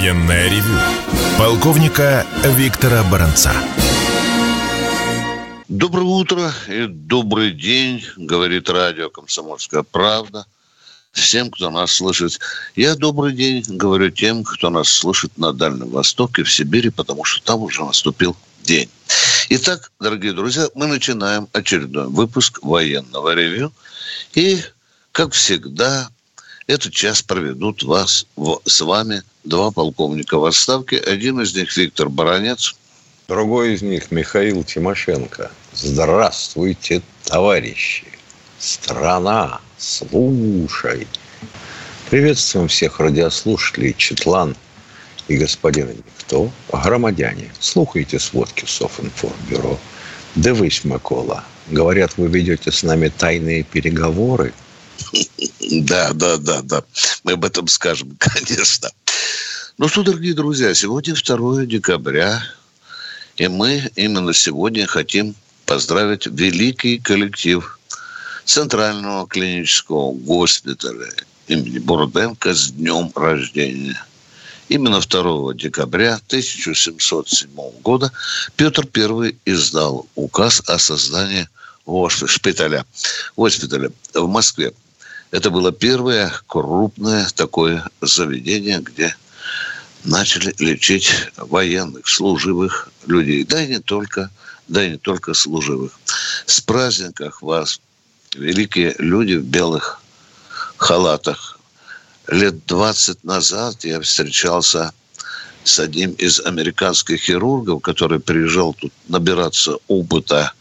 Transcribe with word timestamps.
Военное 0.00 0.48
ревю 0.48 0.78
полковника 1.36 2.26
Виктора 2.42 3.02
Баранца. 3.02 3.52
Доброе 5.68 6.04
утро 6.04 6.54
и 6.68 6.86
добрый 6.86 7.50
день, 7.50 8.02
говорит 8.16 8.70
радио 8.70 9.10
«Комсомольская 9.10 9.82
правда». 9.82 10.46
Всем, 11.12 11.50
кто 11.50 11.68
нас 11.68 11.92
слышит. 11.92 12.40
Я 12.76 12.94
добрый 12.94 13.34
день 13.34 13.62
говорю 13.68 14.08
тем, 14.08 14.42
кто 14.42 14.70
нас 14.70 14.88
слышит 14.88 15.36
на 15.36 15.52
Дальнем 15.52 15.90
Востоке, 15.90 16.44
в 16.44 16.50
Сибири, 16.50 16.88
потому 16.88 17.24
что 17.24 17.44
там 17.44 17.60
уже 17.60 17.84
наступил 17.84 18.34
день. 18.62 18.88
Итак, 19.50 19.92
дорогие 20.00 20.32
друзья, 20.32 20.68
мы 20.74 20.86
начинаем 20.86 21.46
очередной 21.52 22.06
выпуск 22.06 22.60
военного 22.62 23.34
ревю. 23.34 23.70
И, 24.32 24.62
как 25.12 25.34
всегда, 25.34 26.08
этот 26.70 26.92
час 26.92 27.20
проведут 27.20 27.82
вас, 27.82 28.26
с 28.64 28.80
вами 28.80 29.22
два 29.42 29.72
полковника 29.72 30.38
в 30.38 30.44
отставке. 30.44 30.98
Один 30.98 31.40
из 31.40 31.54
них 31.54 31.76
Виктор 31.76 32.08
Баранец. 32.08 32.76
Другой 33.26 33.74
из 33.74 33.82
них 33.82 34.10
Михаил 34.10 34.62
Тимошенко. 34.62 35.50
Здравствуйте, 35.72 37.02
товарищи. 37.24 38.04
Страна, 38.58 39.60
слушай. 39.78 41.08
Приветствуем 42.08 42.68
всех 42.68 43.00
радиослушателей 43.00 43.94
Четлан 43.96 44.54
и 45.26 45.36
господина 45.36 45.90
Никто. 45.90 46.50
Громадяне, 46.72 47.50
слухайте 47.58 48.20
сводки 48.20 48.64
Софинформбюро. 48.64 49.78
Дивись, 50.36 50.84
Микола. 50.84 51.44
Говорят, 51.68 52.16
вы 52.16 52.28
ведете 52.28 52.70
с 52.70 52.84
нами 52.84 53.08
тайные 53.08 53.64
переговоры– 53.64 54.52
да, 55.70 56.12
да, 56.12 56.36
да, 56.36 56.62
да. 56.62 56.84
Мы 57.24 57.32
об 57.32 57.44
этом 57.44 57.68
скажем, 57.68 58.16
конечно. 58.18 58.90
Ну 59.78 59.88
что, 59.88 60.02
дорогие 60.02 60.34
друзья, 60.34 60.74
сегодня 60.74 61.14
2 61.14 61.64
декабря, 61.66 62.42
и 63.36 63.48
мы 63.48 63.90
именно 63.96 64.34
сегодня 64.34 64.86
хотим 64.86 65.34
поздравить 65.66 66.26
великий 66.26 66.98
коллектив 66.98 67.78
Центрального 68.44 69.26
клинического 69.26 70.12
госпиталя 70.12 71.12
имени 71.50 71.78
Бурденко 71.78 72.54
с 72.54 72.70
днем 72.70 73.12
рождения. 73.14 74.00
Именно 74.68 75.00
2 75.00 75.54
декабря 75.54 76.20
1707 76.26 77.48
года 77.82 78.12
Петр 78.56 78.86
I 78.94 79.36
издал 79.44 80.06
указ 80.14 80.62
о 80.66 80.78
создании 80.78 81.48
госпиталя, 81.86 82.84
госпиталя 83.36 83.90
в 84.14 84.28
Москве. 84.28 84.72
Это 85.30 85.50
было 85.50 85.70
первое 85.70 86.32
крупное 86.46 87.28
такое 87.34 87.88
заведение, 88.00 88.80
где 88.80 89.14
начали 90.04 90.54
лечить 90.58 91.10
военных, 91.36 92.08
служивых 92.08 92.88
людей. 93.06 93.44
Да 93.44 93.62
и 93.62 93.68
не 93.68 93.78
только, 93.78 94.30
да 94.66 94.84
и 94.84 94.90
не 94.90 94.96
только 94.96 95.34
служивых. 95.34 95.92
С 96.46 96.60
праздниках 96.60 97.42
вас, 97.42 97.80
великие 98.34 98.96
люди 98.98 99.34
в 99.34 99.44
белых 99.44 100.00
халатах. 100.76 101.58
Лет 102.26 102.66
20 102.66 103.22
назад 103.22 103.84
я 103.84 104.00
встречался 104.00 104.92
с 105.62 105.78
одним 105.78 106.12
из 106.12 106.40
американских 106.40 107.20
хирургов, 107.20 107.82
который 107.82 108.18
приезжал 108.18 108.74
тут 108.74 108.92
набираться 109.08 109.76
опыта 109.86 110.52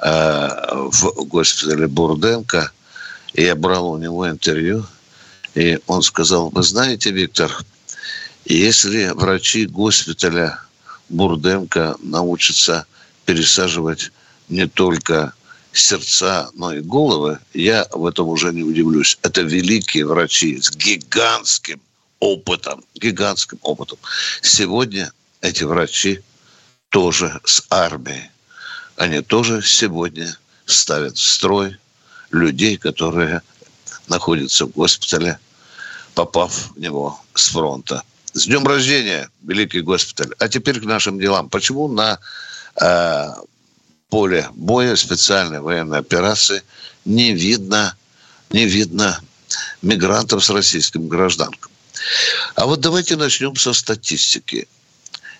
э, 0.00 0.48
в 0.90 1.24
госпитале 1.24 1.86
Бурденко– 1.86 2.72
и 3.34 3.44
я 3.44 3.54
брал 3.54 3.90
у 3.90 3.98
него 3.98 4.28
интервью, 4.28 4.86
и 5.54 5.78
он 5.86 6.02
сказал, 6.02 6.50
вы 6.50 6.62
знаете, 6.62 7.10
Виктор, 7.10 7.50
если 8.44 9.10
врачи 9.10 9.66
госпиталя 9.66 10.60
Бурденко 11.08 11.96
научатся 12.02 12.86
пересаживать 13.24 14.10
не 14.48 14.66
только 14.66 15.34
сердца, 15.72 16.50
но 16.54 16.72
и 16.72 16.80
головы, 16.80 17.38
я 17.54 17.86
в 17.92 18.06
этом 18.06 18.28
уже 18.28 18.52
не 18.52 18.62
удивлюсь. 18.62 19.18
Это 19.22 19.42
великие 19.42 20.06
врачи 20.06 20.60
с 20.60 20.70
гигантским 20.70 21.80
опытом, 22.20 22.84
гигантским 22.94 23.58
опытом. 23.62 23.98
Сегодня 24.42 25.12
эти 25.40 25.64
врачи 25.64 26.20
тоже 26.88 27.40
с 27.44 27.64
армией. 27.70 28.30
Они 28.96 29.20
тоже 29.20 29.62
сегодня 29.62 30.36
ставят 30.66 31.16
в 31.16 31.22
строй 31.22 31.76
людей, 32.30 32.76
которые 32.76 33.42
находятся 34.08 34.66
в 34.66 34.70
госпитале, 34.70 35.38
попав 36.14 36.70
в 36.74 36.78
него 36.78 37.20
с 37.34 37.48
фронта. 37.48 38.02
С 38.32 38.46
днем 38.46 38.66
рождения, 38.66 39.30
великий 39.42 39.80
госпиталь. 39.80 40.34
А 40.38 40.48
теперь 40.48 40.80
к 40.80 40.84
нашим 40.84 41.18
делам. 41.18 41.48
Почему 41.48 41.88
на 41.88 42.18
э, 42.80 43.28
поле 44.08 44.48
боя 44.54 44.96
специальной 44.96 45.60
военной 45.60 45.98
операции 45.98 46.62
не 47.04 47.32
видно, 47.32 47.96
не 48.50 48.66
видно 48.66 49.20
мигрантов 49.82 50.44
с 50.44 50.50
российским 50.50 51.08
гражданком? 51.08 51.70
А 52.54 52.66
вот 52.66 52.80
давайте 52.80 53.16
начнем 53.16 53.56
со 53.56 53.72
статистики. 53.72 54.68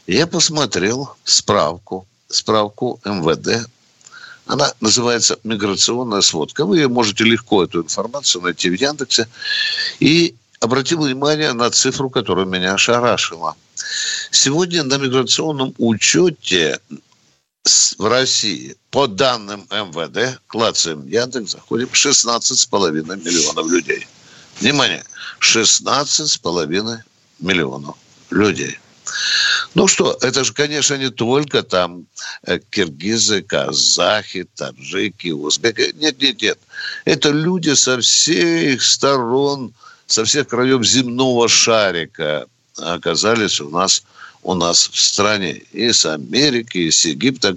Я 0.06 0.26
посмотрел 0.26 1.14
справку, 1.24 2.06
справку 2.28 3.00
МВД 3.04 3.68
она 4.48 4.72
называется 4.80 5.38
«Миграционная 5.44 6.22
сводка». 6.22 6.64
Вы 6.64 6.88
можете 6.88 7.24
легко 7.24 7.64
эту 7.64 7.82
информацию 7.82 8.42
найти 8.42 8.70
в 8.70 8.74
Яндексе. 8.74 9.28
И 10.00 10.34
обратил 10.58 11.02
внимание 11.02 11.52
на 11.52 11.70
цифру, 11.70 12.08
которая 12.08 12.46
меня 12.46 12.72
ошарашила. 12.74 13.56
Сегодня 14.30 14.82
на 14.84 14.96
миграционном 14.96 15.74
учете 15.76 16.80
в 17.98 18.08
России, 18.08 18.76
по 18.90 19.06
данным 19.06 19.66
МВД, 19.70 20.40
клацаем 20.46 21.06
Яндекс, 21.06 21.52
заходим 21.52 21.88
16,5 21.92 22.92
миллионов 23.22 23.70
людей. 23.70 24.08
Внимание, 24.60 25.04
16,5 25.40 27.00
миллионов 27.40 27.96
людей. 28.30 28.78
Ну 29.74 29.86
что, 29.86 30.16
это 30.20 30.44
же, 30.44 30.52
конечно, 30.52 30.94
не 30.94 31.10
только 31.10 31.62
там 31.62 32.06
э, 32.46 32.58
киргизы, 32.70 33.42
казахи, 33.42 34.46
таджики, 34.54 35.28
узбеки. 35.28 35.94
Нет, 35.96 36.20
нет, 36.20 36.42
нет. 36.42 36.58
Это 37.04 37.30
люди 37.30 37.74
со 37.74 38.00
всех 38.00 38.82
сторон, 38.82 39.72
со 40.06 40.24
всех 40.24 40.48
краев 40.48 40.84
земного 40.84 41.48
шарика 41.48 42.46
оказались 42.76 43.60
у 43.60 43.68
нас 43.68 44.04
у 44.42 44.54
нас 44.54 44.88
в 44.88 44.98
стране. 44.98 45.62
И 45.72 45.92
с 45.92 46.06
Америки, 46.06 46.78
и 46.78 46.90
с 46.90 47.04
Египта. 47.04 47.56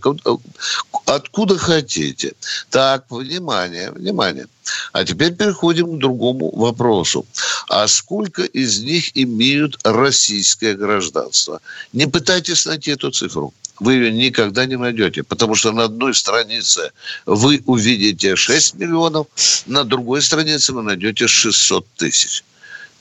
Откуда 1.06 1.58
хотите. 1.58 2.34
Так, 2.70 3.06
внимание, 3.10 3.92
внимание. 3.92 4.48
А 4.94 5.04
теперь 5.04 5.34
переходим 5.34 5.96
к 5.96 6.00
другому 6.00 6.52
вопросу. 6.56 7.26
А 7.70 7.88
сколько 7.88 8.44
из 8.44 8.80
них 8.82 9.12
имеют 9.16 9.80
российское 9.84 10.76
гражданство? 10.76 11.62
Не 11.94 12.08
пытайтесь 12.08 12.66
найти 12.66 12.92
эту 12.92 13.12
цифру. 13.12 13.54
Вы 13.80 13.94
ее 13.94 14.12
никогда 14.12 14.66
не 14.66 14.78
найдете, 14.78 15.24
потому 15.24 15.56
что 15.56 15.72
на 15.72 15.86
одной 15.86 16.14
странице 16.14 16.92
вы 17.26 17.64
увидите 17.66 18.36
6 18.36 18.76
миллионов, 18.76 19.26
на 19.66 19.84
другой 19.84 20.22
странице 20.22 20.72
вы 20.74 20.84
найдете 20.84 21.28
600 21.28 21.88
тысяч. 21.98 22.44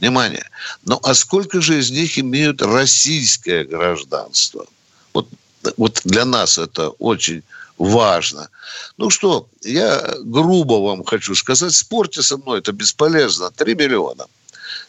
Внимание. 0.00 0.48
Ну 0.86 0.98
а 1.02 1.14
сколько 1.14 1.60
же 1.60 1.78
из 1.78 1.90
них 1.90 2.18
имеют 2.18 2.62
российское 2.62 3.64
гражданство? 3.64 4.66
Вот, 5.12 5.28
вот 5.76 6.00
для 6.04 6.24
нас 6.24 6.56
это 6.56 6.88
очень 6.88 7.42
важно. 7.76 8.48
Ну 8.96 9.10
что, 9.10 9.46
я 9.62 10.14
грубо 10.20 10.74
вам 10.74 11.04
хочу 11.04 11.34
сказать, 11.34 11.74
спорьте 11.74 12.22
со 12.22 12.38
мной, 12.38 12.60
это 12.60 12.72
бесполезно. 12.72 13.50
Три 13.50 13.74
миллиона. 13.74 14.24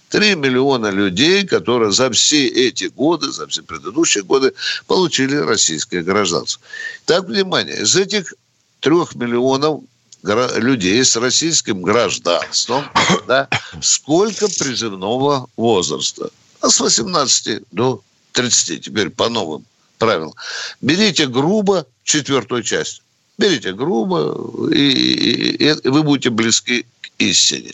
Три 0.08 0.36
миллиона 0.36 0.88
людей, 0.88 1.46
которые 1.46 1.92
за 1.92 2.10
все 2.12 2.48
эти 2.48 2.86
годы, 2.86 3.32
за 3.32 3.48
все 3.48 3.64
предыдущие 3.64 4.24
годы 4.24 4.54
получили 4.88 5.36
российское 5.36 6.02
гражданство. 6.02 6.62
Так, 7.06 7.26
внимание, 7.26 7.82
из 7.82 7.96
этих 7.96 8.34
трех 8.80 9.16
миллионов 9.16 9.82
людей 10.24 11.04
с 11.04 11.16
российским 11.16 11.82
гражданством, 11.82 12.86
да, 13.28 13.48
сколько 13.82 14.48
призывного 14.48 15.48
возраста? 15.58 16.30
А 16.62 16.70
с 16.70 16.80
18 16.80 17.64
до 17.72 18.02
30, 18.34 18.86
теперь 18.86 19.10
по 19.10 19.30
новым 19.30 19.66
правилам. 19.98 20.34
Берите 20.82 21.28
грубо 21.28 21.86
четвертую 22.04 22.64
часть. 22.64 23.02
Берите 23.38 23.74
грубо, 23.74 24.70
и, 24.72 24.80
и, 24.80 25.66
и 25.66 25.90
вы 25.90 26.04
будете 26.04 26.30
близки 26.30 26.86
к 27.02 27.10
истине. 27.18 27.74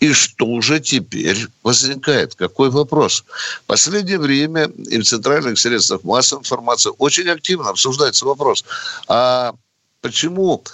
И 0.00 0.12
что 0.12 0.60
же 0.60 0.80
теперь 0.80 1.46
возникает? 1.62 2.34
Какой 2.34 2.70
вопрос? 2.70 3.24
В 3.62 3.66
последнее 3.66 4.18
время 4.18 4.70
и 4.90 4.98
в 4.98 5.04
центральных 5.04 5.58
средствах 5.58 6.02
массовой 6.02 6.40
информации 6.40 6.90
очень 6.98 7.28
активно 7.28 7.68
обсуждается 7.68 8.24
вопрос, 8.24 8.64
а 9.06 9.54
почему 10.00 10.64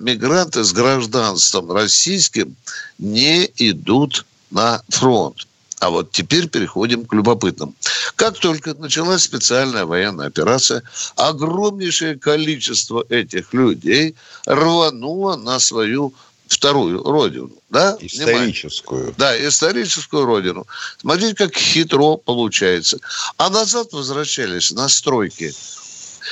мигранты 0.00 0.64
с 0.64 0.72
гражданством 0.72 1.70
российским 1.72 2.56
не 2.98 3.50
идут 3.56 4.24
на 4.50 4.82
фронт. 4.88 5.46
А 5.80 5.90
вот 5.90 6.10
теперь 6.10 6.48
переходим 6.48 7.04
к 7.04 7.12
любопытным. 7.12 7.74
Как 8.16 8.38
только 8.38 8.74
началась 8.74 9.22
специальная 9.22 9.84
военная 9.84 10.26
операция, 10.26 10.82
огромнейшее 11.14 12.18
количество 12.18 13.04
этих 13.08 13.54
людей 13.54 14.16
рвануло 14.44 15.36
на 15.36 15.60
свою 15.60 16.12
вторую 16.48 17.04
родину. 17.04 17.52
Да? 17.70 17.96
Историческую. 18.00 19.14
Внимание. 19.14 19.14
Да, 19.18 19.48
историческую 19.48 20.24
родину. 20.24 20.66
Смотрите, 20.98 21.34
как 21.34 21.54
хитро 21.54 22.16
получается. 22.16 22.98
А 23.36 23.50
назад 23.50 23.92
возвращались 23.92 24.72
на 24.72 24.88
стройки 24.88 25.54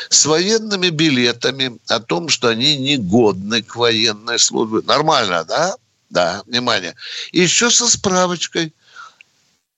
с 0.08 0.26
военными 0.26 0.88
билетами 0.88 1.78
о 1.88 2.00
том, 2.00 2.28
что 2.28 2.48
они 2.48 2.76
негодны 2.76 3.62
к 3.62 3.76
военной 3.76 4.38
службе. 4.38 4.82
Нормально, 4.86 5.44
да? 5.44 5.76
Да, 6.10 6.42
внимание. 6.46 6.94
Еще 7.32 7.70
со 7.70 7.88
справочкой 7.88 8.72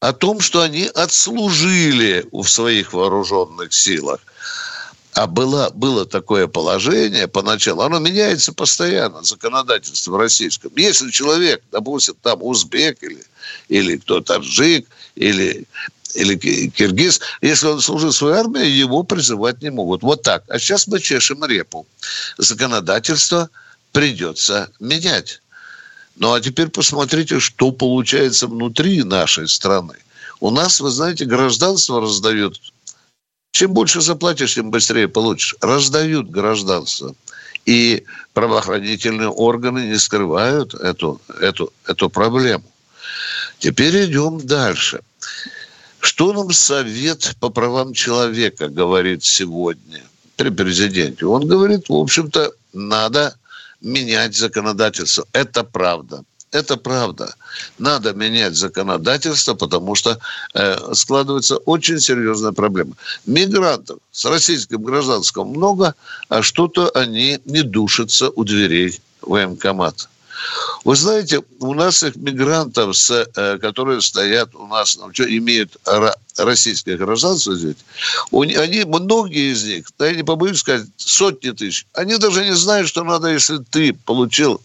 о 0.01 0.13
том, 0.13 0.41
что 0.41 0.63
они 0.63 0.85
отслужили 0.85 2.27
в 2.31 2.47
своих 2.47 2.93
вооруженных 2.93 3.73
силах. 3.73 4.21
А 5.15 5.27
было, 5.27 5.71
было 5.75 6.07
такое 6.07 6.47
положение 6.47 7.27
поначалу, 7.27 7.83
оно 7.83 7.99
меняется 7.99 8.53
постоянно, 8.53 9.25
законодательство 9.25 10.17
российском. 10.17 10.71
Если 10.77 11.11
человек, 11.11 11.63
допустим, 11.73 12.15
там 12.23 12.41
узбек 12.43 13.03
или, 13.03 13.25
или 13.69 13.97
кто 13.97 14.21
таджик, 14.21 14.87
или 15.17 15.67
или 16.15 16.37
киргиз, 16.37 17.21
если 17.41 17.67
он 17.67 17.81
служил 17.81 18.11
в 18.11 18.17
своей 18.17 18.37
армии, 18.37 18.67
его 18.67 19.03
призывать 19.03 19.63
не 19.63 19.71
могут. 19.71 20.03
Вот 20.03 20.23
так. 20.23 20.45
А 20.49 20.59
сейчас 20.59 20.87
мы 20.87 21.01
чешем 21.01 21.45
репу. 21.45 21.87
Законодательство 22.39 23.51
придется 23.93 24.71
менять. 24.81 25.41
Ну, 26.17 26.33
а 26.33 26.41
теперь 26.41 26.69
посмотрите, 26.69 27.39
что 27.41 27.71
получается 27.71 28.47
внутри 28.47 29.05
нашей 29.05 29.49
страны. 29.49 29.95
У 30.41 30.51
нас, 30.51 30.81
вы 30.81 30.91
знаете, 30.91 31.25
гражданство 31.25 32.01
раздают. 32.01 32.61
Чем 33.53 33.73
больше 33.73 34.01
заплатишь, 34.01 34.55
тем 34.55 34.71
быстрее 34.71 35.09
получишь. 35.09 35.57
Раздают 35.61 36.31
гражданство. 36.31 37.15
И 37.67 38.05
правоохранительные 38.33 39.29
органы 39.29 39.81
не 39.89 39.99
скрывают 39.99 40.75
эту, 40.75 41.21
эту, 41.41 41.73
эту 41.87 42.09
проблему. 42.09 42.65
Теперь 43.59 44.07
идем 44.07 44.41
дальше. 44.41 45.01
Что 46.01 46.33
нам 46.33 46.53
Совет 46.53 47.35
по 47.41 47.49
правам 47.51 47.93
человека 47.93 48.69
говорит 48.69 49.25
сегодня 49.25 50.03
при 50.37 50.51
президенте? 50.51 51.27
Он 51.27 51.47
говорит, 51.47 51.89
в 51.89 51.95
общем-то, 51.95 52.53
надо 52.73 53.37
менять 53.81 54.37
законодательство. 54.37 55.27
Это 55.33 55.65
правда. 55.65 56.25
Это 56.51 56.77
правда. 56.77 57.35
Надо 57.79 58.15
менять 58.15 58.55
законодательство, 58.55 59.55
потому 59.55 59.95
что 59.95 60.19
э, 60.55 60.95
складывается 60.95 61.59
очень 61.59 62.01
серьезная 62.01 62.53
проблема. 62.53 62.93
Мигрантов 63.27 63.99
с 64.13 64.25
российским 64.25 64.83
гражданством 64.83 65.49
много, 65.49 65.95
а 66.29 66.43
что-то 66.43 66.89
они 66.91 67.39
не 67.45 67.63
душатся 67.63 68.31
у 68.31 68.45
дверей 68.45 68.99
военкомата. 69.21 70.09
Вы 70.85 70.97
знаете, 70.97 71.43
у 71.61 71.75
нас 71.75 72.03
их 72.03 72.17
мигрантов, 72.17 72.97
с, 72.97 73.11
э, 73.11 73.59
которые 73.59 74.01
стоят 74.01 74.55
у 74.55 74.67
нас, 74.67 74.97
ну, 74.97 75.11
имеют 75.11 75.77
российское 76.37 76.97
гражданство, 76.97 77.53
они, 77.53 78.85
многие 78.85 79.53
из 79.53 79.65
них, 79.65 79.87
да 79.99 80.07
я 80.07 80.15
не 80.15 80.23
побоюсь 80.23 80.61
сказать, 80.61 80.87
сотни 80.97 81.51
тысяч, 81.51 81.87
они 81.95 82.17
даже 82.17 82.45
не 82.45 82.55
знают, 82.55 82.89
что 82.89 83.05
надо, 83.05 83.29
если 83.29 83.59
ты 83.59 83.93
получил 83.93 84.61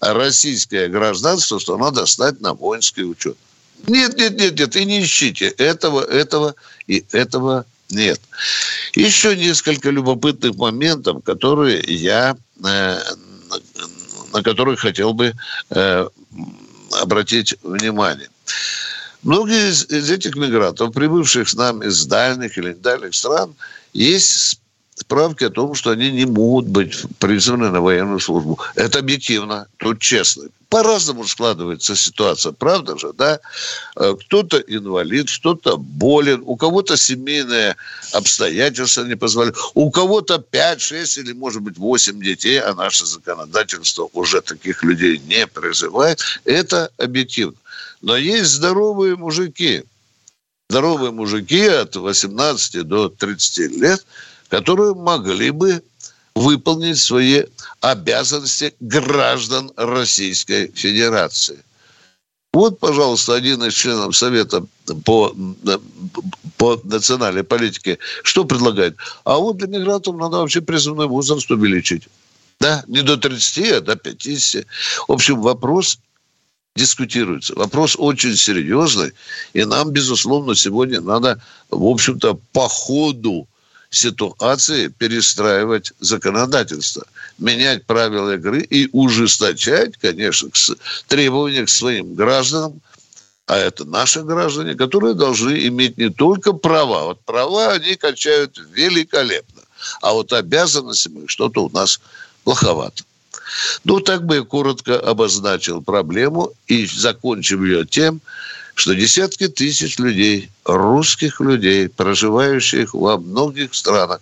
российское 0.00 0.88
гражданство, 0.88 1.58
что 1.58 1.76
надо 1.76 2.06
стать 2.06 2.40
на 2.40 2.54
воинский 2.54 3.04
учет. 3.04 3.36
Нет, 3.86 4.16
нет, 4.16 4.38
нет, 4.38 4.58
нет, 4.58 4.76
и 4.76 4.84
не 4.84 5.02
ищите. 5.02 5.48
Этого, 5.48 6.02
этого 6.02 6.54
и 6.86 7.04
этого 7.12 7.66
нет. 7.90 8.20
Еще 8.94 9.36
несколько 9.36 9.90
любопытных 9.90 10.56
моментов, 10.56 11.22
которые 11.24 11.82
я 11.86 12.36
э, 12.64 12.98
на 14.36 14.42
которые 14.42 14.76
хотел 14.76 15.14
бы 15.14 15.32
э, 15.70 16.08
обратить 17.00 17.54
внимание. 17.62 18.28
Многие 19.22 19.70
из, 19.70 19.84
из 19.86 20.10
этих 20.10 20.36
мигрантов, 20.36 20.92
прибывших 20.92 21.48
с 21.48 21.54
нами 21.54 21.86
из 21.86 22.06
дальних 22.06 22.58
или 22.58 22.72
дальних 22.72 23.14
стран, 23.14 23.54
есть 23.92 24.60
справки 24.96 25.44
о 25.44 25.50
том, 25.50 25.74
что 25.74 25.90
они 25.90 26.10
не 26.10 26.24
могут 26.24 26.66
быть 26.66 27.04
призваны 27.18 27.70
на 27.70 27.80
военную 27.80 28.18
службу. 28.18 28.58
Это 28.74 28.98
объективно, 28.98 29.68
тут 29.76 30.00
честно. 30.00 30.44
По-разному 30.68 31.24
складывается 31.26 31.94
ситуация, 31.94 32.52
правда 32.52 32.98
же, 32.98 33.12
да? 33.12 33.38
Э, 33.94 34.14
кто-то 34.18 34.58
инвалид, 34.58 35.30
кто-то 35.30 35.76
болен, 35.76 36.42
у 36.44 36.56
кого-то 36.56 36.96
семейные 36.96 37.76
обстоятельства 38.12 39.04
не 39.04 39.16
позволяют, 39.16 39.56
у 39.74 39.90
кого-то 39.90 40.38
5, 40.38 40.80
6 40.80 41.18
или, 41.18 41.32
может 41.32 41.62
быть, 41.62 41.78
8 41.78 42.20
детей, 42.20 42.60
а 42.60 42.74
наше 42.74 43.06
законодательство 43.06 44.08
уже 44.12 44.40
таких 44.40 44.82
людей 44.82 45.18
не 45.18 45.46
призывает. 45.46 46.20
Это 46.44 46.90
объективно. 46.98 47.56
Но 48.00 48.16
есть 48.16 48.50
здоровые 48.50 49.14
мужики, 49.16 49.84
здоровые 50.68 51.12
мужики 51.12 51.64
от 51.66 51.94
18 51.94 52.82
до 52.82 53.08
30 53.08 53.58
лет, 53.76 54.04
которые 54.48 54.94
могли 54.94 55.50
бы 55.50 55.82
выполнить 56.34 56.98
свои 56.98 57.44
обязанности 57.80 58.74
граждан 58.80 59.72
Российской 59.76 60.70
Федерации. 60.74 61.64
Вот, 62.52 62.78
пожалуйста, 62.78 63.34
один 63.34 63.62
из 63.64 63.74
членов 63.74 64.16
Совета 64.16 64.64
по, 65.04 65.34
по 66.56 66.80
национальной 66.84 67.44
политике 67.44 67.98
что 68.22 68.44
предлагает? 68.44 68.96
А 69.24 69.36
вот 69.36 69.58
для 69.58 69.66
мигрантов 69.66 70.16
надо 70.16 70.38
вообще 70.38 70.60
призывной 70.60 71.06
возраст 71.06 71.50
увеличить. 71.50 72.08
Да, 72.58 72.82
не 72.86 73.02
до 73.02 73.18
30, 73.18 73.72
а 73.72 73.80
до 73.82 73.96
50. 73.96 74.66
В 75.08 75.12
общем, 75.12 75.42
вопрос 75.42 75.98
дискутируется. 76.76 77.54
Вопрос 77.54 77.96
очень 77.98 78.36
серьезный, 78.36 79.12
и 79.52 79.64
нам, 79.64 79.90
безусловно, 79.90 80.54
сегодня 80.54 81.00
надо, 81.00 81.40
в 81.70 81.84
общем-то, 81.84 82.38
по 82.52 82.68
ходу 82.68 83.46
ситуации 83.96 84.88
перестраивать 84.88 85.92
законодательство, 86.00 87.04
менять 87.38 87.84
правила 87.84 88.34
игры 88.34 88.62
и 88.62 88.88
ужесточать, 88.92 89.96
конечно, 89.96 90.48
требования 91.08 91.64
к 91.64 91.70
своим 91.70 92.14
гражданам, 92.14 92.80
а 93.46 93.56
это 93.56 93.84
наши 93.84 94.22
граждане, 94.22 94.74
которые 94.74 95.14
должны 95.14 95.66
иметь 95.68 95.98
не 95.98 96.10
только 96.10 96.52
права. 96.52 97.04
Вот 97.04 97.20
права 97.20 97.72
они 97.72 97.94
качают 97.94 98.60
великолепно, 98.72 99.62
а 100.02 100.12
вот 100.12 100.32
обязанностями 100.32 101.26
что-то 101.28 101.64
у 101.64 101.70
нас 101.70 102.00
плоховато. 102.44 103.04
Ну, 103.84 104.00
так 104.00 104.24
бы 104.24 104.36
я 104.36 104.42
коротко 104.42 104.98
обозначил 104.98 105.80
проблему 105.80 106.52
и 106.66 106.86
закончим 106.86 107.64
ее 107.64 107.86
тем, 107.86 108.20
что 108.76 108.94
десятки 108.94 109.48
тысяч 109.48 109.98
людей, 109.98 110.50
русских 110.64 111.40
людей, 111.40 111.88
проживающих 111.88 112.92
во 112.92 113.16
многих 113.16 113.74
странах, 113.74 114.20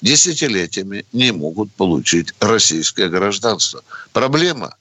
десятилетиями 0.00 1.04
не 1.12 1.32
могут 1.32 1.72
получить 1.72 2.32
российское 2.38 3.08
гражданство. 3.08 3.82
Проблема, 4.12 4.76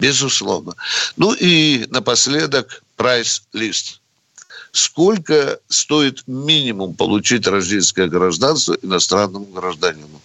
безусловно. 0.00 0.74
Ну 1.18 1.34
и 1.34 1.86
напоследок 1.90 2.82
прайс-лист. 2.96 4.00
Сколько 4.72 5.58
стоит 5.68 6.26
минимум 6.26 6.94
получить 6.94 7.46
российское 7.46 8.08
гражданство 8.08 8.78
иностранному 8.80 9.44
гражданину? 9.44 10.22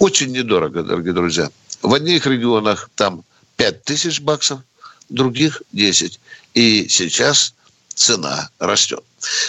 Очень 0.00 0.32
недорого, 0.32 0.82
дорогие 0.82 1.12
друзья. 1.12 1.48
В 1.80 1.94
одних 1.94 2.26
регионах 2.26 2.90
там 2.96 3.22
5 3.56 3.84
тысяч 3.84 4.20
баксов, 4.20 4.60
других 5.10 5.62
10. 5.72 6.18
И 6.54 6.88
сейчас 6.88 7.54
цена 7.94 8.48
растет. 8.58 9.04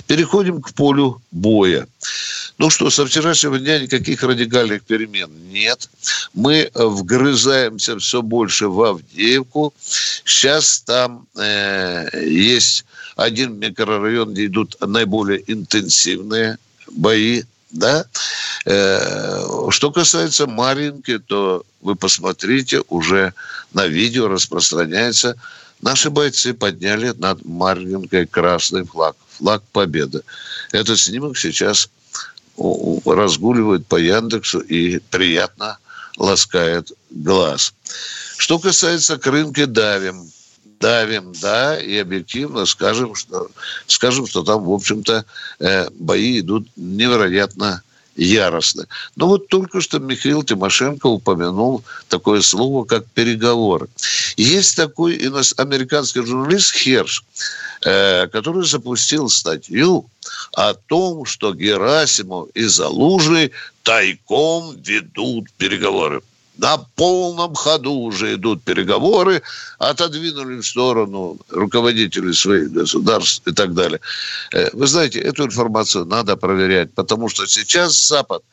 Переходим 0.08 0.62
к 0.62 0.74
полю 0.74 1.22
боя. 1.31 1.88
Ну 2.58 2.70
что, 2.70 2.89
со 2.89 3.05
вчерашнего 3.05 3.58
дня 3.58 3.79
никаких 3.79 4.22
радикальных 4.24 4.84
перемен 4.84 5.31
нет. 5.50 5.89
Мы 6.34 6.70
вгрызаемся 6.74 7.98
все 7.98 8.22
больше 8.22 8.67
в 8.67 8.81
Авдеевку. 8.84 9.74
Сейчас 10.25 10.81
там 10.81 11.27
э, 11.38 12.10
есть 12.27 12.86
один 13.15 13.58
микрорайон, 13.58 14.34
где 14.34 14.48
идут 14.48 14.75
наиболее 14.81 15.41
интенсивные 15.48 16.58
бои. 16.91 17.43
Да? 17.72 18.05
Э, 18.65 19.70
что 19.70 19.91
касается 19.91 20.46
Маринки, 20.46 21.20
то 21.20 21.63
вы 21.81 21.96
посмотрите, 21.96 22.84
уже 22.89 23.34
на 23.74 23.88
видео 23.88 24.27
распространяется 24.27 25.38
Наши 25.81 26.09
бойцы 26.09 26.53
подняли 26.53 27.13
над 27.17 27.43
Марьинкой 27.45 28.27
красный 28.27 28.85
флаг, 28.85 29.15
флаг 29.38 29.63
победы. 29.71 30.21
Этот 30.71 31.00
снимок 31.00 31.38
сейчас 31.38 31.89
разгуливает 33.05 33.88
по 33.88 33.95
Яндексу 33.95 34.59
и 34.59 35.00
приятно 35.00 35.77
ласкает 36.17 36.91
глаз. 37.09 37.73
Что 38.38 38.59
касается 38.59 39.17
к 39.17 39.25
рынке 39.25 39.65
давим, 39.65 40.29
давим, 40.79 41.33
да, 41.41 41.79
и 41.79 41.97
объективно 41.97 42.65
скажем, 42.65 43.15
что, 43.15 43.50
скажем, 43.88 44.27
что 44.27 44.43
там, 44.43 44.63
в 44.63 44.71
общем-то, 44.71 45.25
э, 45.59 45.89
бои 45.91 46.39
идут 46.39 46.67
невероятно 46.75 47.81
яростно. 48.15 48.87
Но 49.15 49.27
вот 49.27 49.47
только 49.47 49.81
что 49.81 49.99
Михаил 49.99 50.43
Тимошенко 50.43 51.07
упомянул 51.07 51.83
такое 52.09 52.41
слово, 52.41 52.85
как 52.85 53.05
переговоры. 53.05 53.87
Есть 54.37 54.75
такой 54.75 55.15
американский 55.57 56.21
журналист 56.21 56.75
Херш, 56.75 57.23
э, 57.85 58.27
который 58.27 58.65
запустил 58.65 59.29
статью 59.29 60.05
о 60.53 60.73
том, 60.73 61.25
что 61.25 61.53
Герасимов 61.53 62.49
и 62.53 62.63
Залужный 62.63 63.51
тайком 63.83 64.75
ведут 64.81 65.51
переговоры 65.57 66.21
на 66.58 66.77
полном 66.96 67.55
ходу 67.55 67.93
уже 67.93 68.36
идут 68.36 68.63
переговоры, 68.63 69.41
отодвинули 69.79 70.60
в 70.60 70.67
сторону 70.67 71.38
руководителей 71.50 72.34
своих 72.34 72.72
государств 72.72 73.48
и 73.48 73.51
так 73.51 73.74
далее. 73.74 74.00
Э, 74.53 74.70
вы 74.74 74.88
знаете, 74.88 75.20
эту 75.20 75.46
информацию 75.46 76.05
надо 76.05 76.36
проверять, 76.38 76.93
потому 76.93 77.29
что 77.29 77.48
сейчас 77.48 78.08
Запад 78.08 78.43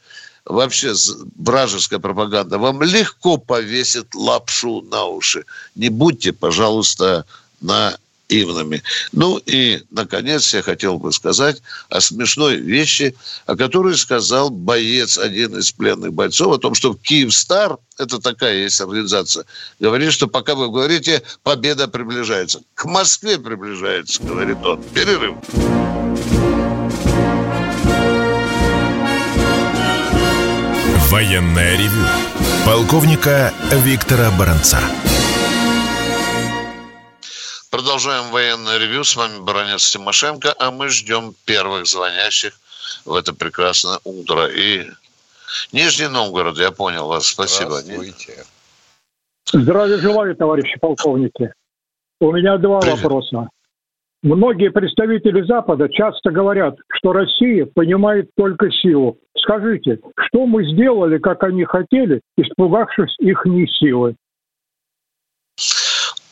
вообще 0.44 0.94
вражеская 1.36 1.98
пропаганда 1.98 2.58
вам 2.58 2.82
легко 2.82 3.36
повесит 3.36 4.14
лапшу 4.14 4.82
на 4.90 5.04
уши. 5.04 5.44
Не 5.74 5.90
будьте, 5.90 6.32
пожалуйста, 6.32 7.24
на 7.60 7.96
наивными. 8.28 8.82
Ну 9.12 9.38
и, 9.38 9.82
наконец, 9.90 10.52
я 10.54 10.62
хотел 10.62 10.98
бы 10.98 11.12
сказать 11.12 11.62
о 11.88 12.00
смешной 12.00 12.56
вещи, 12.56 13.14
о 13.46 13.56
которой 13.56 13.96
сказал 13.96 14.50
боец, 14.50 15.18
один 15.18 15.56
из 15.56 15.72
пленных 15.72 16.12
бойцов, 16.12 16.54
о 16.54 16.58
том, 16.58 16.74
что 16.74 16.94
Киевстар, 16.94 17.78
это 17.98 18.18
такая 18.18 18.56
есть 18.56 18.80
организация, 18.80 19.44
говорит, 19.80 20.12
что 20.12 20.26
пока 20.28 20.54
вы 20.54 20.68
говорите, 20.68 21.22
победа 21.42 21.88
приближается. 21.88 22.60
К 22.74 22.84
Москве 22.86 23.38
приближается, 23.38 24.22
говорит 24.22 24.58
он. 24.64 24.82
Перерыв. 24.94 25.36
Военная 31.10 31.76
ревю. 31.78 32.04
Полковника 32.66 33.54
Виктора 33.72 34.30
Баранца. 34.30 34.78
Продолжаем 37.70 38.30
военное 38.32 38.78
ревю. 38.78 39.04
С 39.04 39.16
вами 39.16 39.44
Баранец 39.44 39.90
Тимошенко, 39.90 40.54
а 40.58 40.70
мы 40.70 40.88
ждем 40.88 41.34
первых 41.44 41.86
звонящих 41.86 42.52
в 43.04 43.14
это 43.14 43.34
прекрасное 43.34 43.98
утро. 44.04 44.46
И 44.46 44.86
Нижний 45.72 46.08
Новгород, 46.08 46.58
я 46.58 46.70
понял 46.70 47.06
вас. 47.08 47.26
Спасибо. 47.26 47.80
Здравствуйте. 47.80 48.44
Здравия 49.52 49.98
желаю, 49.98 50.36
товарищи 50.36 50.78
полковники. 50.78 51.52
У 52.20 52.32
меня 52.32 52.58
два 52.58 52.80
Привет. 52.80 53.02
вопроса. 53.02 53.48
Многие 54.22 54.70
представители 54.70 55.42
Запада 55.42 55.88
часто 55.88 56.30
говорят, 56.30 56.76
что 56.92 57.12
Россия 57.12 57.66
понимает 57.66 58.30
только 58.36 58.70
силу. 58.70 59.18
Скажите, 59.36 60.00
что 60.26 60.46
мы 60.46 60.64
сделали, 60.64 61.18
как 61.18 61.44
они 61.44 61.64
хотели, 61.64 62.20
испугавшись 62.36 63.14
их 63.20 63.44
не 63.44 63.66
силы? 63.66 64.16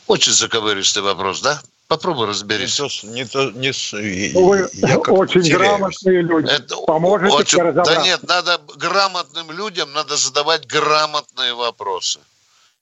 Очень 0.07 0.31
заковыристый 0.33 1.03
вопрос, 1.03 1.41
да? 1.41 1.61
Попробуй 1.87 2.27
разберись. 2.27 2.79
Не 3.03 3.25
то, 3.25 3.49
не 3.51 3.71
то, 3.71 3.91
не, 4.01 4.39
Вы 4.41 4.69
я 4.73 4.97
очень 4.97 5.41
теряюсь. 5.41 5.67
грамотные 5.69 6.21
люди. 6.21 6.49
Это, 6.49 6.75
Поможете 6.77 7.35
очень, 7.35 7.59
разобраться? 7.59 7.95
Да 7.95 8.01
нет, 8.01 8.23
надо 8.23 8.59
грамотным 8.75 9.51
людям 9.51 9.93
надо 9.93 10.17
задавать 10.17 10.67
грамотные 10.67 11.53
вопросы. 11.53 12.19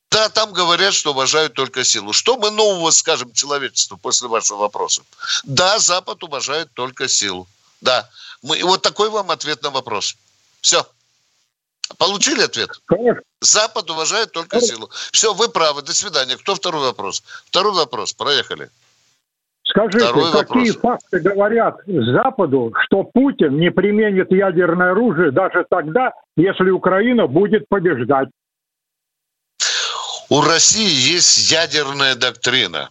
Да, 0.09 0.29
там 0.29 0.53
говорят, 0.53 0.93
что 0.93 1.11
уважают 1.11 1.53
только 1.53 1.83
силу. 1.83 2.13
Что 2.13 2.37
мы 2.37 2.49
нового 2.49 2.89
скажем 2.91 3.31
человечеству 3.33 3.97
после 3.97 4.27
вашего 4.27 4.57
вопроса? 4.57 5.01
Да, 5.43 5.77
Запад 5.77 6.23
уважает 6.23 6.69
только 6.73 7.07
силу. 7.07 7.47
Да. 7.81 8.09
Мы, 8.41 8.57
и 8.57 8.63
вот 8.63 8.81
такой 8.81 9.09
вам 9.09 9.29
ответ 9.29 9.61
на 9.61 9.69
вопрос. 9.71 10.15
Все. 10.61 10.85
Получили 11.97 12.41
ответ? 12.41 12.69
Конечно. 12.85 13.21
Запад 13.41 13.89
уважает 13.89 14.31
только 14.31 14.59
силу. 14.59 14.89
Все, 15.11 15.33
вы 15.33 15.49
правы. 15.49 15.81
До 15.81 15.93
свидания. 15.93 16.35
Кто 16.35 16.55
второй 16.55 16.81
вопрос? 16.81 17.23
Второй 17.45 17.73
вопрос. 17.73 18.13
Проехали. 18.13 18.69
Скажите, 19.63 20.05
Второй 20.05 20.31
какие 20.31 20.71
вопрос. 20.71 20.99
факты 21.01 21.19
говорят 21.19 21.77
Западу, 21.87 22.73
что 22.85 23.03
Путин 23.03 23.57
не 23.57 23.71
применит 23.71 24.31
ядерное 24.31 24.91
оружие 24.91 25.31
даже 25.31 25.65
тогда, 25.69 26.13
если 26.37 26.69
Украина 26.69 27.27
будет 27.27 27.67
побеждать? 27.67 28.29
У 30.29 30.41
России 30.41 31.13
есть 31.13 31.51
ядерная 31.51 32.15
доктрина, 32.15 32.89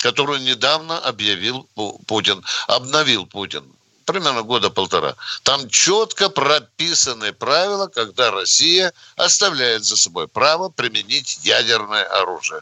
которую 0.00 0.40
недавно 0.40 0.98
объявил 0.98 1.68
Путин, 2.06 2.42
обновил 2.66 3.26
Путин 3.26 3.64
примерно 4.12 4.42
года 4.42 4.70
полтора. 4.70 5.14
Там 5.42 5.68
четко 5.68 6.28
прописаны 6.28 7.32
правила, 7.32 7.88
когда 7.88 8.30
Россия 8.30 8.92
оставляет 9.16 9.84
за 9.84 9.96
собой 9.96 10.28
право 10.28 10.68
применить 10.68 11.40
ядерное 11.42 12.04
оружие. 12.04 12.60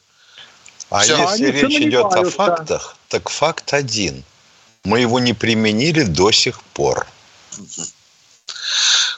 А 0.91 1.01
Все. 1.01 1.17
если 1.17 1.47
Они 1.47 1.61
речь 1.61 1.81
идет 1.81 2.13
о 2.15 2.31
фактах, 2.31 2.97
так 3.09 3.29
факт 3.29 3.73
один. 3.73 4.25
Мы 4.85 5.01
его 5.01 5.21
не 5.21 5.35
применили 5.35 6.03
до 6.03 6.33
сих 6.33 6.63
пор. 6.63 7.07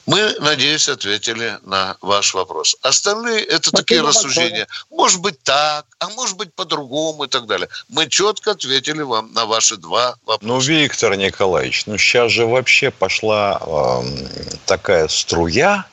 Мы, 0.07 0.35
надеюсь, 0.41 0.89
ответили 0.89 1.59
на 1.63 1.97
ваш 2.01 2.35
вопрос. 2.35 2.77
Остальные 2.83 3.45
это 3.45 3.69
Спасибо 3.69 3.79
такие 3.79 4.01
рассуждения. 4.03 4.67
Может 4.91 5.21
быть 5.21 5.41
так, 5.43 5.87
а 6.01 6.09
может 6.11 6.37
быть 6.37 6.53
по-другому 6.55 7.25
и 7.25 7.29
так 7.29 7.47
далее. 7.47 7.69
Мы 7.89 8.09
четко 8.09 8.53
ответили 8.53 9.03
вам 9.03 9.33
на 9.33 9.47
ваши 9.47 9.77
два 9.77 10.17
вопроса. 10.27 10.41
Ну, 10.43 10.59
Виктор 10.59 11.17
Николаевич, 11.17 11.87
ну 11.87 11.99
сейчас 11.99 12.33
же 12.33 12.47
вообще 12.47 12.91
пошла 12.91 13.61
э, 13.65 14.57
такая 14.67 15.07
струя 15.07 15.87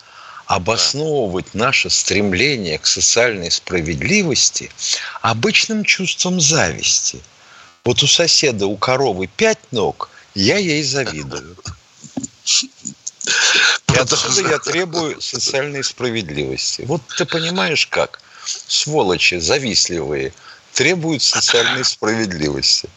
обосновывать 0.48 1.46
да. 1.54 1.66
наше 1.66 1.92
стремление 1.92 2.80
к 2.80 2.88
социальной 2.88 3.52
справедливости 3.52 4.72
обычным 5.22 5.84
чувством 5.84 6.42
зависти. 6.42 7.22
Вот 7.86 8.02
у 8.02 8.08
соседа 8.08 8.66
у 8.66 8.76
коровы 8.76 9.28
пять 9.28 9.72
ног, 9.72 10.10
я 10.34 10.58
ей 10.58 10.82
завидую. 10.82 11.56
И 13.94 13.98
отсюда 14.00 14.50
я 14.50 14.60
требую 14.60 15.20
социальной 15.22 15.84
справедливости. 15.84 16.84
Вот 16.84 17.02
ты 17.18 17.26
понимаешь 17.26 17.88
как? 17.88 18.20
Сволочи 18.46 19.40
завистливые 19.40 20.34
требуют 20.74 21.22
социальной 21.22 21.84
справедливости. 21.84 22.90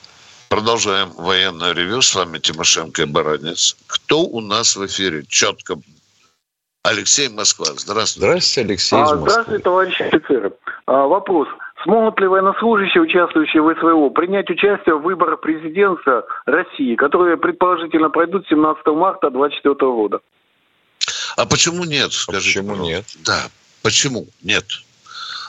Продолжаем 0.48 1.10
военное 1.12 1.72
ревю. 1.72 2.02
С 2.02 2.14
вами 2.14 2.38
Тимошенко 2.38 3.02
и 3.02 3.06
Баранец. 3.06 3.76
Кто 3.86 4.20
у 4.20 4.40
нас 4.40 4.76
в 4.76 4.84
эфире? 4.86 5.24
Четко. 5.26 5.78
Алексей 6.82 7.28
Москва. 7.28 7.66
Здравствуйте. 7.76 8.26
Здравствуйте, 8.26 8.60
Алексей 8.68 8.96
а, 8.98 9.16
Здравствуйте, 9.16 9.62
товарищи 9.62 10.02
офицеры. 10.02 10.52
А, 10.86 11.06
вопрос. 11.06 11.48
Смогут 11.84 12.20
ли 12.20 12.26
военнослужащие, 12.26 13.02
участвующие 13.02 13.62
в 13.62 13.74
СВО, 13.74 14.10
принять 14.10 14.48
участие 14.48 14.96
в 14.96 15.02
выборах 15.02 15.40
президента 15.40 16.24
России, 16.46 16.94
которые 16.94 17.36
предположительно 17.36 18.10
пройдут 18.10 18.46
17 18.48 18.86
марта 18.88 19.30
2024 19.30 19.74
года? 19.92 20.20
А 21.36 21.46
почему 21.46 21.84
нет? 21.84 22.08
А 22.08 22.12
скажите, 22.12 22.60
а 22.60 22.62
почему 22.62 22.84
нет? 22.84 23.04
Да, 23.24 23.48
почему 23.82 24.26
нет? 24.42 24.64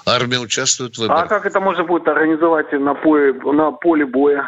Армия 0.06 0.40
участвует 0.40 0.96
в 0.96 1.00
выборах. 1.00 1.24
А 1.24 1.28
как 1.28 1.46
это 1.46 1.60
можно 1.60 1.84
будет 1.84 2.08
организовать 2.08 2.72
на 2.74 2.94
поле, 2.94 3.34
на 3.34 3.72
поле 3.72 4.06
боя? 4.06 4.48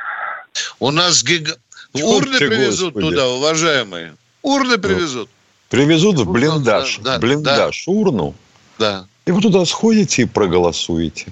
У 0.80 0.92
нас 0.92 1.24
гига... 1.24 1.54
Урны 1.94 2.38
привезут 2.38 2.94
Господи. 2.94 3.10
туда, 3.10 3.28
уважаемые. 3.30 4.16
Урны 4.42 4.78
привезут. 4.78 5.30
Привезут 5.70 6.18
в 6.18 6.32
блиндаж. 6.32 7.00
Да, 7.00 7.20
блиндаж, 7.20 7.86
да. 7.86 7.92
урну. 7.92 8.36
Да. 8.78 9.06
И 9.26 9.32
вы 9.32 9.42
туда 9.42 9.66
сходите 9.66 10.22
и 10.22 10.26
проголосуете. 10.26 11.26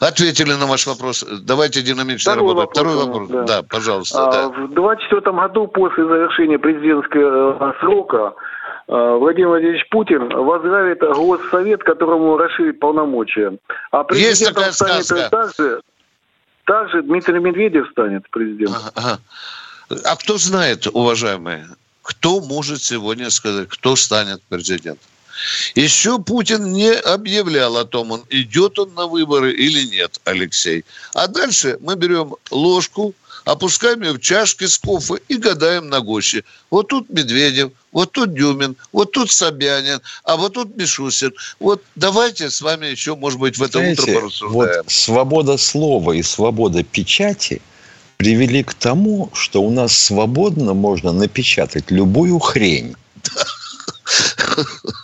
Ответили 0.00 0.52
на 0.54 0.66
ваш 0.66 0.86
вопрос. 0.86 1.24
Давайте 1.42 1.82
динамично 1.82 2.32
Второй 2.32 2.54
работать. 2.54 2.78
Вопрос, 2.78 2.94
Второй 2.94 3.06
вопрос. 3.06 3.28
Да, 3.28 3.44
да 3.44 3.62
пожалуйста. 3.62 4.26
А, 4.26 4.32
да. 4.32 4.48
В 4.48 4.72
2024 4.72 5.36
году 5.36 5.66
после 5.66 6.04
завершения 6.04 6.58
президентского 6.58 7.74
срока 7.80 8.32
а, 8.88 9.16
Владимир 9.16 9.48
Владимирович 9.48 9.86
Путин 9.90 10.28
возглавит 10.30 11.00
Госсовет, 11.00 11.82
которому 11.82 12.38
расширит 12.38 12.80
полномочия. 12.80 13.58
А 13.90 14.04
президентом 14.04 14.30
Есть 14.30 14.46
такая 14.46 14.72
станет 14.72 15.30
также, 15.30 15.80
также 16.64 17.02
Дмитрий 17.02 17.38
Медведев 17.38 17.86
станет 17.90 18.28
президентом. 18.30 18.80
Ага. 18.94 19.18
А 20.04 20.16
кто 20.16 20.38
знает, 20.38 20.86
уважаемые, 20.86 21.66
кто 22.02 22.40
может 22.40 22.82
сегодня 22.82 23.28
сказать, 23.28 23.68
кто 23.68 23.94
станет 23.94 24.40
президентом? 24.48 25.06
Еще 25.74 26.18
Путин 26.18 26.72
не 26.72 26.92
объявлял 26.92 27.76
о 27.76 27.84
том, 27.84 28.10
он 28.10 28.24
идет 28.30 28.78
он 28.78 28.94
на 28.94 29.06
выборы 29.06 29.52
или 29.52 29.84
нет, 29.84 30.20
Алексей. 30.24 30.84
А 31.14 31.26
дальше 31.26 31.78
мы 31.80 31.96
берем 31.96 32.34
ложку, 32.50 33.14
опускаем 33.44 34.02
ее 34.02 34.12
в 34.12 34.20
чашки 34.20 34.64
с 34.66 34.78
кофе 34.78 35.14
и 35.28 35.36
гадаем 35.36 35.88
на 35.88 36.00
гуще. 36.00 36.44
Вот 36.70 36.88
тут 36.88 37.08
Медведев, 37.10 37.70
вот 37.92 38.12
тут 38.12 38.34
Дюмин, 38.34 38.76
вот 38.92 39.12
тут 39.12 39.30
Собянин, 39.30 40.00
а 40.24 40.36
вот 40.36 40.54
тут 40.54 40.76
Мишустин. 40.76 41.32
Вот 41.60 41.82
давайте 41.94 42.50
с 42.50 42.60
вами 42.60 42.86
еще, 42.86 43.14
может 43.14 43.38
быть, 43.38 43.56
в 43.56 43.62
это 43.62 43.78
Знаете, 43.78 44.02
утро 44.02 44.14
порассуждаем. 44.14 44.82
Вот 44.84 44.92
свобода 44.92 45.56
слова 45.56 46.12
и 46.12 46.22
свобода 46.22 46.82
печати 46.82 47.62
привели 48.16 48.62
к 48.62 48.74
тому, 48.74 49.30
что 49.32 49.62
у 49.62 49.70
нас 49.70 49.96
свободно 49.96 50.74
можно 50.74 51.12
напечатать 51.12 51.90
любую 51.90 52.38
хрень. 52.38 52.96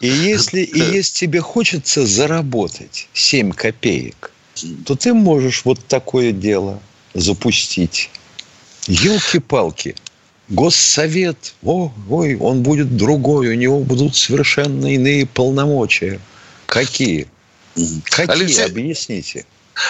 И 0.01 0.09
если, 0.09 0.61
и 0.61 0.79
если 0.79 1.13
тебе 1.13 1.41
хочется 1.41 2.07
заработать 2.07 3.09
7 3.13 3.53
копеек, 3.53 4.33
то 4.85 4.95
ты 4.95 5.15
можешь 5.15 5.65
вот 5.65 5.79
такое 5.87 6.33
дело 6.33 6.81
запустить. 7.15 8.11
Елки-палки. 8.87 9.95
Госсовет, 10.49 11.55
о, 11.63 11.93
ой, 12.11 12.37
он 12.37 12.63
будет 12.63 12.97
другой, 12.97 13.49
у 13.49 13.55
него 13.55 13.81
будут 13.81 14.17
совершенно 14.17 14.93
иные 14.93 15.25
полномочия. 15.25 16.21
Какие? 16.67 17.29
Какие? 18.05 18.31
Алексей, 18.31 18.65
Объясните. 18.65 19.47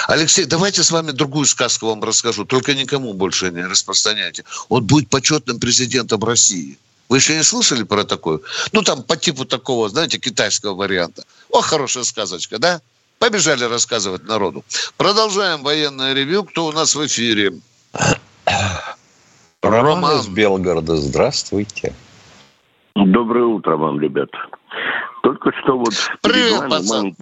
Алексей, 0.07 0.45
давайте 0.45 0.83
с 0.85 0.91
вами 0.91 1.11
другую 1.11 1.47
сказку 1.47 1.87
вам 1.87 2.05
расскажу, 2.05 2.45
только 2.45 2.75
никому 2.75 3.13
больше 3.13 3.51
не 3.51 3.65
распространяйте. 3.65 4.45
Он 4.69 4.85
будет 4.85 5.09
почетным 5.09 5.59
президентом 5.59 6.23
России. 6.23 6.79
Вы 7.13 7.19
еще 7.19 7.37
не 7.37 7.43
слышали 7.43 7.83
про 7.83 8.05
такую? 8.05 8.41
Ну, 8.73 8.81
там 8.81 9.03
по 9.03 9.19
типу 9.19 9.45
такого, 9.45 9.91
знаете, 9.91 10.19
китайского 10.19 10.75
варианта. 10.75 11.25
О, 11.51 11.61
хорошая 11.61 12.05
сказочка, 12.05 12.59
да? 12.59 12.81
Побежали 13.19 13.65
рассказывать 13.65 14.27
народу. 14.27 14.65
Продолжаем 14.97 15.63
военное 15.63 16.15
ревю. 16.15 16.43
Кто 16.45 16.65
у 16.65 16.73
нас 16.73 16.95
в 16.95 17.07
эфире? 17.07 17.53
Роман, 19.63 19.85
Роман 19.85 20.21
из 20.21 20.29
Белгорода. 20.29 20.97
Здравствуйте. 20.97 21.93
Доброе 22.95 23.45
утро 23.45 23.77
вам, 23.77 24.01
ребят. 24.01 24.31
Только 25.23 25.51
что 25.61 25.77
вот... 25.77 25.93
Привет, 26.23 26.67
пацан. 26.71 27.15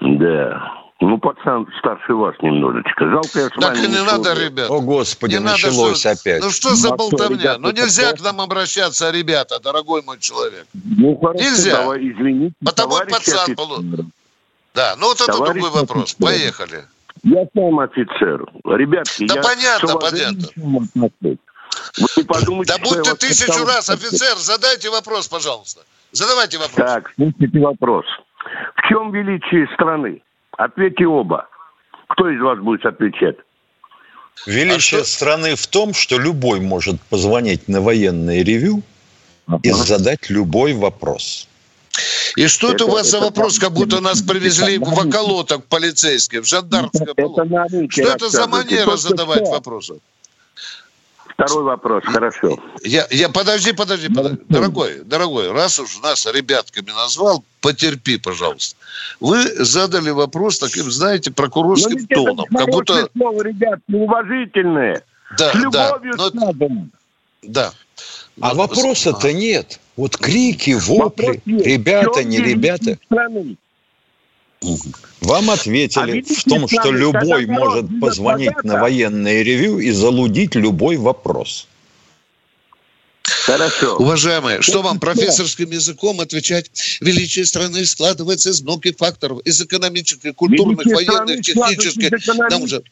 Да. 0.00 0.87
Ну, 1.00 1.16
пацан 1.18 1.66
старше 1.78 2.12
вас 2.12 2.34
немножечко. 2.42 3.08
Жалко, 3.08 3.38
я 3.38 3.46
с 3.46 3.52
Так 3.60 3.76
и 3.76 3.86
не 3.86 4.02
надо, 4.02 4.34
ребят. 4.34 4.68
О, 4.68 4.80
Господи, 4.80 5.34
не 5.34 5.40
началось 5.40 6.04
надо, 6.04 6.20
опять. 6.20 6.42
Ну, 6.42 6.50
что 6.50 6.74
за 6.74 6.90
болтовня? 6.90 7.56
Ну, 7.58 7.70
нельзя 7.70 8.12
к 8.14 8.20
нам 8.20 8.40
обращаться, 8.40 9.10
ребята, 9.10 9.60
дорогой 9.60 10.02
мой 10.02 10.18
человек. 10.18 10.66
Ну, 10.74 11.16
хорошо, 11.16 11.44
нельзя. 11.44 11.76
Давай, 11.82 12.00
извините. 12.00 12.54
Потому 12.64 12.96
пацан 13.08 13.54
был. 13.54 13.84
Да, 14.74 14.96
ну 14.98 15.06
вот 15.06 15.20
это 15.20 15.32
другой 15.32 15.70
вопрос. 15.70 16.14
Офицер. 16.14 16.26
Поехали. 16.26 16.84
Я 17.22 17.46
сам 17.54 17.80
офицер. 17.80 18.44
Ребятки, 18.64 19.26
да 19.26 19.34
я... 19.34 19.42
понятно, 19.42 19.96
понятно. 19.96 20.48
Вы 22.16 22.24
подумайте, 22.24 22.74
да 22.76 22.82
будь 22.82 23.02
ты 23.02 23.28
тысячу 23.28 23.64
раз 23.64 23.88
офицер, 23.90 24.36
задайте 24.36 24.90
вопрос, 24.90 25.28
пожалуйста. 25.28 25.82
Задавайте 26.12 26.58
вопрос. 26.58 26.76
Так, 26.76 27.12
слушайте 27.16 27.58
вопрос. 27.60 28.04
В 28.76 28.88
чем 28.88 29.12
величие 29.12 29.68
страны? 29.74 30.22
Ответьте 30.58 31.06
оба. 31.06 31.48
Кто 32.08 32.28
из 32.28 32.40
вас 32.40 32.58
будет 32.58 32.84
отвечать? 32.84 33.36
Величие 34.46 35.00
а 35.00 35.04
что... 35.04 35.12
страны 35.12 35.54
в 35.54 35.66
том, 35.68 35.94
что 35.94 36.18
любой 36.18 36.60
может 36.60 37.00
позвонить 37.02 37.68
на 37.68 37.80
военное 37.80 38.42
ревю 38.42 38.82
ага. 39.46 39.60
и 39.62 39.70
задать 39.70 40.28
любой 40.30 40.74
вопрос. 40.74 41.48
И 42.36 42.48
что 42.48 42.68
это, 42.68 42.76
это 42.76 42.86
у 42.86 42.90
вас 42.90 43.08
это, 43.08 43.18
за 43.18 43.20
вопрос, 43.20 43.58
как 43.58 43.72
будто 43.72 44.00
нас 44.00 44.20
привезли 44.20 44.78
в 44.78 44.98
околоток 44.98 45.64
полицейским, 45.66 46.42
в 46.42 46.46
жандармское 46.46 47.14
это 47.16 47.88
Что 47.90 48.02
это 48.02 48.28
за 48.28 48.46
манера 48.48 48.96
задавать 48.96 49.48
вопросы? 49.48 50.00
Второй 51.38 51.62
вопрос, 51.62 52.02
хорошо. 52.04 52.58
Я, 52.82 53.06
я 53.10 53.28
подожди, 53.28 53.72
подожди, 53.72 54.08
подожди. 54.08 54.38
Дорогой, 54.48 55.04
дорогой, 55.04 55.52
раз 55.52 55.78
уж 55.78 56.00
нас 56.02 56.26
ребятками 56.26 56.90
назвал, 56.90 57.44
потерпи, 57.60 58.18
пожалуйста. 58.18 58.76
Вы 59.20 59.44
задали 59.64 60.10
вопрос 60.10 60.58
таким, 60.58 60.90
знаете, 60.90 61.30
прокурорским 61.30 62.08
но 62.10 62.24
тоном. 62.24 62.46
Как 62.46 62.68
будто... 62.70 63.08
Слово, 63.16 63.42
ребят, 63.44 63.78
неуважительные. 63.86 65.04
Да, 65.38 65.52
С 65.52 65.54
любовью 65.54 66.14
да. 66.16 66.30
Но... 66.32 66.52
Да. 67.42 67.72
А 68.40 68.54
вопроса-то 68.54 69.32
нет. 69.32 69.78
Вот 69.96 70.16
крики, 70.16 70.72
вопли, 70.72 71.40
ребята, 71.46 72.24
не 72.24 72.38
ребята. 72.38 72.98
Страны? 73.04 73.56
Вам 75.20 75.50
ответили 75.50 76.24
а 76.28 76.34
в 76.34 76.44
том, 76.44 76.68
что 76.68 76.90
любой 76.90 77.46
может 77.46 78.00
позвонить 78.00 78.64
на 78.64 78.80
военное 78.80 79.42
ревю 79.42 79.78
и 79.78 79.90
залудить 79.90 80.54
любой 80.54 80.96
вопрос. 80.96 81.66
Хорошо. 83.22 83.96
Уважаемые, 83.96 84.62
что 84.62 84.82
вам 84.82 84.98
профессорским 85.00 85.70
языком 85.70 86.20
отвечать? 86.20 86.70
Величие 87.00 87.46
страны 87.46 87.84
складывается 87.84 88.50
из 88.50 88.62
многих 88.62 88.96
факторов. 88.96 89.40
Из 89.44 89.60
экономических, 89.60 90.34
культурных, 90.34 90.86
Величие 90.86 91.10
военных, 91.10 91.40
технических. 91.42 92.10
Нам 92.50 92.62
уже... 92.62 92.82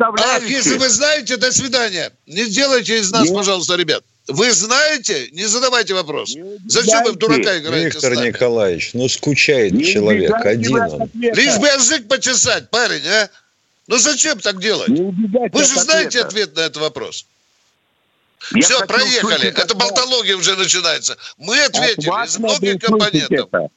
Ах, 0.00 0.48
если 0.48 0.76
вы 0.78 0.88
знаете, 0.88 1.36
до 1.36 1.52
свидания. 1.52 2.12
Не 2.26 2.46
делайте 2.46 2.98
из 2.98 3.10
нас, 3.12 3.24
Нет. 3.24 3.34
пожалуйста, 3.34 3.76
ребят. 3.76 4.02
Вы 4.28 4.50
знаете? 4.52 5.30
Не 5.32 5.46
задавайте 5.46 5.94
вопрос. 5.94 6.36
Зачем 6.66 7.02
вы 7.04 7.12
в 7.12 7.16
дурака 7.16 7.58
играете 7.58 7.86
Виктор 7.86 8.14
Николаевич, 8.14 8.90
ну 8.92 9.08
скучает 9.08 9.72
не 9.72 9.84
человек 9.84 10.34
один 10.44 10.76
он. 10.76 11.10
Лишь 11.14 11.56
бы 11.58 11.66
язык 11.66 12.06
почесать, 12.08 12.68
парень, 12.70 13.06
а? 13.06 13.30
Ну 13.86 13.96
зачем 13.96 14.38
так 14.38 14.60
делать? 14.60 14.90
Вы 14.90 15.64
же 15.64 15.80
знаете 15.80 16.20
ответ 16.20 16.54
на 16.54 16.60
этот 16.60 16.76
вопрос. 16.76 17.26
Я 18.54 18.60
Все, 18.60 18.86
проехали. 18.86 19.48
Это 19.48 19.74
болтология 19.74 20.36
уже 20.36 20.56
начинается. 20.56 21.16
Мы 21.38 21.58
ответили 21.64 22.24
из 22.26 22.38
многих 22.38 22.82
компонентов. 22.82 23.48
Это. 23.50 23.68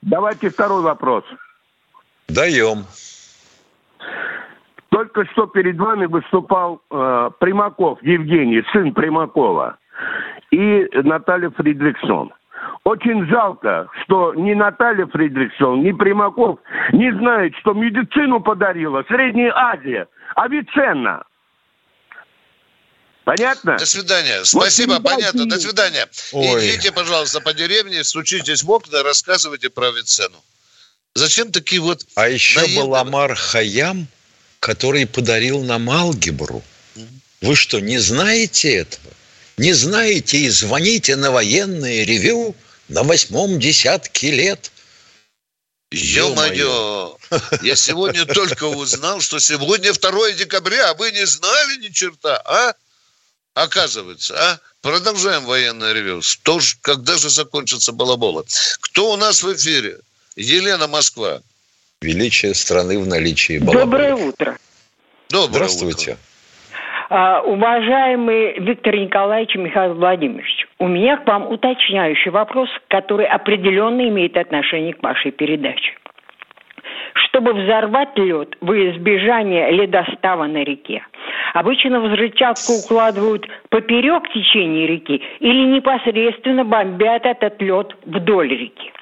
Давайте 0.00 0.48
второй 0.48 0.82
вопрос. 0.82 1.24
Даем. 2.28 2.86
Только 4.88 5.26
что 5.32 5.46
перед 5.46 5.76
вами 5.76 6.06
выступал 6.06 6.80
э, 6.90 7.30
Примаков 7.38 8.02
Евгений, 8.02 8.62
сын 8.72 8.92
Примакова 8.94 9.78
и 10.50 10.88
Наталья 11.02 11.50
Фридриксон. 11.50 12.32
Очень 12.84 13.26
жалко, 13.26 13.88
что 14.02 14.34
ни 14.34 14.54
Наталья 14.54 15.06
Фридриксон, 15.06 15.82
ни 15.82 15.92
Примаков 15.92 16.58
не 16.92 17.12
знают, 17.12 17.54
что 17.60 17.72
медицину 17.72 18.40
подарила 18.40 19.04
Средняя 19.08 19.52
Азия. 19.54 20.08
Авиценна. 20.34 21.24
Понятно? 23.24 23.76
До 23.76 23.84
свидания. 23.84 24.42
Спасибо, 24.44 24.94
вот, 24.94 25.02
понятно. 25.02 25.46
До 25.46 25.60
свидания. 25.60 26.08
Ой. 26.32 26.66
Идите, 26.66 26.92
пожалуйста, 26.92 27.40
по 27.40 27.52
деревне, 27.52 28.02
стучитесь 28.02 28.62
в 28.62 28.70
окна, 28.70 29.02
рассказывайте 29.02 29.68
про 29.68 29.88
Авиценну. 29.88 30.38
Зачем 31.14 31.52
такие 31.52 31.82
вот... 31.82 32.06
А 32.14 32.28
еще 32.28 32.60
наедные... 32.60 32.84
был 32.84 32.94
Амар 32.94 33.34
Хаям, 33.34 34.06
который 34.60 35.06
подарил 35.06 35.62
нам 35.62 35.90
алгебру. 35.90 36.62
Вы 37.42 37.54
что, 37.54 37.80
не 37.80 37.98
знаете 37.98 38.76
этого? 38.76 39.12
Не 39.58 39.72
знаете 39.72 40.38
и 40.38 40.48
звоните 40.48 41.16
на 41.16 41.32
военное 41.32 42.04
ревю 42.04 42.54
на 42.88 43.02
восьмом 43.02 43.58
десятке 43.58 44.30
лет. 44.30 44.70
Ё-моё! 45.90 47.16
Я 47.62 47.74
сегодня 47.74 48.24
только 48.24 48.64
узнал, 48.64 49.20
что 49.20 49.40
сегодня 49.40 49.92
2 49.92 50.32
декабря, 50.32 50.90
а 50.90 50.94
вы 50.94 51.10
не 51.10 51.26
знали 51.26 51.76
ни 51.78 51.88
черта, 51.88 52.40
а? 52.44 52.74
Оказывается, 53.54 54.34
а? 54.38 54.60
Продолжаем 54.80 55.44
военное 55.44 55.92
ревю. 55.92 56.22
Что 56.22 56.60
ж, 56.60 56.76
когда 56.80 57.18
же 57.18 57.28
закончится 57.28 57.90
балабола? 57.90 58.44
Кто 58.80 59.12
у 59.12 59.16
нас 59.16 59.42
в 59.42 59.52
эфире? 59.54 59.98
Елена 60.36 60.86
Москва. 60.86 61.42
Величие 62.00 62.54
страны 62.54 62.98
в 62.98 63.06
наличии 63.06 63.58
балабола. 63.58 63.84
Доброе 63.86 64.14
утро. 64.14 64.58
Доброе 65.30 65.68
Здравствуйте. 65.68 66.12
Утро. 66.12 66.18
А, 67.10 67.40
уважаемый 67.40 68.58
Виктор 68.58 68.94
Николаевич 68.94 69.54
и 69.54 69.58
Михаил 69.58 69.94
Владимирович, 69.94 70.66
у 70.78 70.88
меня 70.88 71.16
к 71.16 71.26
вам 71.26 71.50
уточняющий 71.50 72.30
вопрос, 72.30 72.68
который 72.88 73.26
определенно 73.26 74.06
имеет 74.08 74.36
отношение 74.36 74.92
к 74.92 75.02
вашей 75.02 75.30
передаче. 75.30 75.96
Чтобы 77.14 77.54
взорвать 77.54 78.16
лед 78.16 78.56
во 78.60 78.74
избежание 78.74 79.70
ледостава 79.70 80.44
на 80.44 80.62
реке, 80.62 81.02
обычно 81.54 82.00
взрывчатку 82.00 82.74
укладывают 82.74 83.46
поперек 83.70 84.28
течения 84.34 84.86
реки 84.86 85.22
или 85.40 85.76
непосредственно 85.76 86.64
бомбят 86.64 87.24
этот 87.24 87.60
лед 87.62 87.96
вдоль 88.04 88.50
реки. 88.50 88.92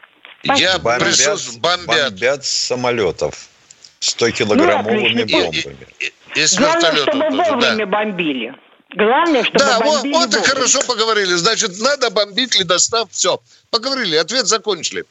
Спасибо. 0.45 0.71
Я 0.71 0.79
бомбят, 0.79 1.38
бомбят. 1.61 2.12
бомбят 2.12 2.45
с 2.45 2.66
самолетов 2.69 3.49
100-килограммовыми 4.01 5.27
ну, 5.29 5.42
бомбами. 5.42 5.77
И, 5.99 6.07
и, 6.07 6.12
и, 6.35 6.41
и 6.41 6.57
Главное, 6.57 6.97
чтобы 6.97 7.29
вовремя 7.31 7.77
да. 7.77 7.87
бомбили. 7.87 8.55
Главное, 8.95 9.45
чтобы 9.45 9.59
Да, 9.59 9.81
вот, 9.81 10.05
вот 10.05 10.35
и 10.35 10.39
хорошо 10.43 10.81
поговорили. 10.87 11.35
Значит, 11.35 11.79
надо 11.81 12.11
бомбить 12.11 12.59
ледостав. 12.59 13.09
Все. 13.11 13.41
Поговорили, 13.71 14.17
ответ 14.17 14.47
закончили. 14.47 15.05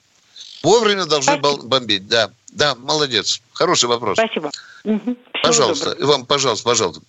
Вовремя 0.64 1.06
должны 1.06 1.38
Спасибо. 1.38 1.64
бомбить, 1.64 2.08
да. 2.08 2.32
Да, 2.50 2.74
молодец. 2.76 3.42
Хороший 3.54 3.88
вопрос. 3.88 4.18
Спасибо. 4.18 4.50
Угу. 4.84 5.18
Пожалуйста, 5.44 5.92
доброго. 5.92 6.04
Иван, 6.04 6.26
пожалуйста, 6.26 6.64
пожалуйста. 6.66 7.02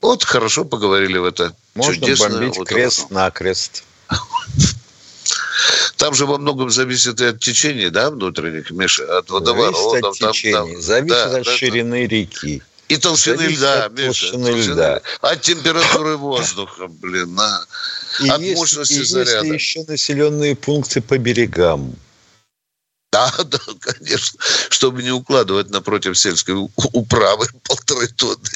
Вот 0.00 0.24
хорошо 0.24 0.64
поговорили 0.64 1.18
в 1.18 1.24
это. 1.24 1.54
Можно 1.74 1.94
чудесное 1.94 2.30
бомбить 2.30 2.56
вот 2.56 2.68
крест 2.68 3.10
на 3.10 3.30
крест. 3.30 3.84
Там 5.96 6.14
же 6.14 6.26
во 6.26 6.38
многом 6.38 6.70
зависит 6.70 7.20
и 7.20 7.26
от 7.26 7.40
течения, 7.40 7.90
да, 7.90 8.10
внутренних, 8.10 8.70
Миша, 8.70 9.18
от 9.18 9.28
водоворотов. 9.28 10.16
Зависит 10.16 10.22
от 10.24 10.32
течения, 10.32 10.56
там, 10.56 10.72
там, 10.72 10.80
зависит 10.80 11.16
да, 11.16 11.36
от 11.36 11.44
да, 11.44 11.56
ширины 11.56 12.08
да. 12.08 12.14
реки. 12.14 12.62
И 12.90 12.96
толщины 12.96 13.36
зависит 13.36 13.58
льда, 13.58 13.84
от 13.84 13.92
Миша. 13.92 14.32
Толщины 14.32 14.72
льда. 14.72 15.02
От 15.20 15.42
температуры 15.42 16.16
воздуха, 16.16 16.88
блин, 16.88 17.36
на, 17.36 17.64
и 18.20 18.28
от 18.28 18.40
есть, 18.40 18.56
мощности 18.56 18.94
и 18.94 19.04
заряда. 19.04 19.46
Есть 19.46 19.64
еще 19.64 19.84
населенные 19.84 20.56
пункты 20.56 21.00
по 21.00 21.16
берегам. 21.16 21.94
Да, 23.12 23.32
да, 23.44 23.60
конечно, 23.78 24.40
чтобы 24.70 25.04
не 25.04 25.12
укладывать 25.12 25.70
напротив 25.70 26.18
сельской 26.18 26.56
управы 26.74 27.46
полторы 27.62 28.08
тонны 28.08 28.48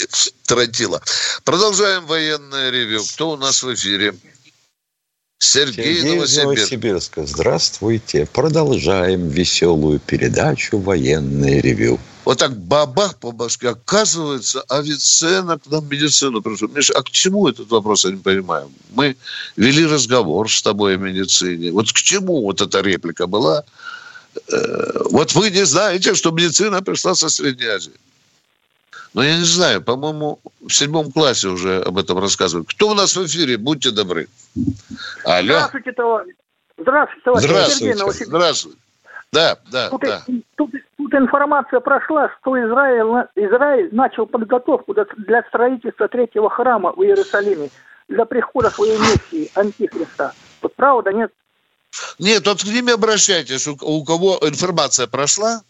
тротила. 0.46 1.00
Продолжаем 1.44 2.04
военное 2.06 2.70
ревю. 2.70 3.04
Кто 3.04 3.30
у 3.30 3.36
нас 3.36 3.62
в 3.62 3.72
эфире? 3.72 4.16
Сергей, 5.44 5.96
Сергей 5.96 6.14
Новосибирск. 6.14 6.44
Новосибирска. 6.44 7.26
Здравствуйте. 7.26 8.26
Продолжаем 8.32 9.28
веселую 9.28 10.00
передачу 10.00 10.78
«Военное 10.78 11.60
ревю». 11.60 12.00
Вот 12.24 12.38
так 12.38 12.56
бабах 12.56 13.18
по 13.18 13.32
башке. 13.32 13.68
Оказывается, 13.68 14.62
авиценна 14.62 15.58
к 15.58 15.66
нам 15.66 15.86
медицину 15.88 16.40
пришел. 16.40 16.68
Миша, 16.68 16.94
а 16.96 17.02
к 17.02 17.10
чему 17.10 17.46
этот 17.48 17.70
вопрос, 17.70 18.06
я 18.06 18.12
не 18.12 18.16
понимаю. 18.16 18.70
Мы 18.94 19.16
вели 19.56 19.84
разговор 19.84 20.50
с 20.50 20.62
тобой 20.62 20.94
о 20.94 20.96
медицине. 20.96 21.70
Вот 21.70 21.92
к 21.92 21.96
чему 21.96 22.42
вот 22.42 22.62
эта 22.62 22.80
реплика 22.80 23.26
была? 23.26 23.64
Э, 24.48 25.02
вот 25.10 25.34
вы 25.34 25.50
не 25.50 25.66
знаете, 25.66 26.14
что 26.14 26.30
медицина 26.30 26.82
пришла 26.82 27.14
со 27.14 27.28
Средней 27.28 27.66
Азии. 27.66 27.92
Но 29.14 29.22
я 29.22 29.38
не 29.38 29.44
знаю, 29.44 29.80
по-моему, 29.80 30.40
в 30.60 30.70
седьмом 30.72 31.12
классе 31.12 31.48
уже 31.48 31.80
об 31.80 31.98
этом 31.98 32.18
рассказывают. 32.18 32.68
Кто 32.68 32.90
у 32.90 32.94
нас 32.94 33.16
в 33.16 33.24
эфире? 33.26 33.56
Будьте 33.56 33.92
добры. 33.92 34.28
Алло. 35.24 35.54
Здравствуйте, 35.54 35.92
товарищ. 35.92 36.34
Здравствуйте, 36.76 37.24
товарищ. 37.24 37.44
Здравствуйте. 37.44 37.94
Сергей 37.94 38.26
Здравствуйте. 38.26 38.78
Да, 39.32 39.58
да, 39.70 39.90
тут, 39.90 40.00
да. 40.00 40.22
Тут, 40.56 40.70
тут 40.96 41.14
информация 41.14 41.80
прошла, 41.80 42.30
что 42.40 42.56
Израиль, 42.56 43.26
Израиль 43.34 43.88
начал 43.92 44.26
подготовку 44.26 44.94
для 44.94 45.42
строительства 45.48 46.08
третьего 46.08 46.50
храма 46.50 46.92
в 46.92 47.02
Иерусалиме 47.02 47.70
для 48.08 48.24
прихода 48.24 48.70
своей 48.70 48.98
миссии 48.98 49.50
Антихриста. 49.54 50.32
Вот 50.62 50.74
правда, 50.74 51.12
нет? 51.12 51.32
Нет, 52.18 52.46
вот 52.46 52.62
к 52.62 52.66
ними 52.66 52.92
обращайтесь. 52.92 53.66
У, 53.66 53.76
у 53.80 54.04
кого 54.04 54.38
информация 54.42 55.06
прошла, 55.06 55.62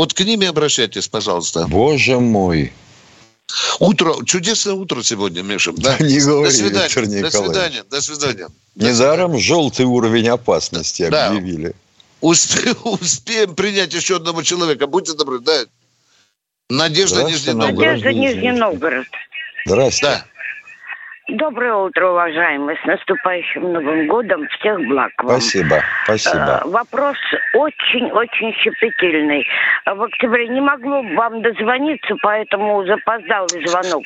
вот 0.00 0.14
к 0.14 0.20
ними 0.20 0.46
обращайтесь, 0.46 1.08
пожалуйста. 1.08 1.66
Боже 1.68 2.18
мой. 2.18 2.72
Утро, 3.80 4.14
чудесное 4.24 4.72
утро 4.72 5.02
сегодня, 5.02 5.42
Миша. 5.42 5.72
Да? 5.76 5.98
Не 6.00 6.20
говори, 6.20 6.48
до 6.48 6.56
свидания, 6.56 6.84
Виктор 6.86 7.06
Николаевич. 7.06 7.32
До 7.32 7.42
свидания, 7.42 7.84
до 7.90 8.00
свидания. 8.00 8.48
Недаром 8.76 9.38
желтый 9.38 9.84
уровень 9.84 10.28
опасности 10.28 11.06
да. 11.10 11.26
объявили. 11.26 11.74
Успе, 12.22 12.72
успеем 12.84 13.54
принять 13.54 13.92
еще 13.92 14.16
одного 14.16 14.42
человека. 14.42 14.86
Будьте 14.86 15.12
добры, 15.12 15.38
да. 15.40 15.66
Надежда 16.70 17.24
Нижний 17.24 17.52
Новгород. 17.52 17.96
Надежда 17.98 18.12
Нижний 18.14 18.52
Новгород. 18.52 19.06
Здравствуйте. 19.66 20.14
Да. 20.14 20.26
Доброе 21.32 21.74
утро, 21.74 22.08
уважаемые. 22.08 22.76
С 22.82 22.86
наступающим 22.86 23.72
Новым 23.72 24.08
годом. 24.08 24.48
Всех 24.48 24.78
благ 24.88 25.12
вам. 25.22 25.40
Спасибо, 25.40 25.76
спасибо. 26.04 26.60
Э, 26.64 26.68
вопрос 26.68 27.16
очень-очень 27.54 28.52
щепетильный. 28.54 29.46
В 29.86 30.02
октябре 30.02 30.48
не 30.48 30.60
могло 30.60 31.02
вам 31.14 31.42
дозвониться, 31.42 32.16
поэтому 32.22 32.84
запоздалый 32.84 33.64
звонок. 33.66 34.04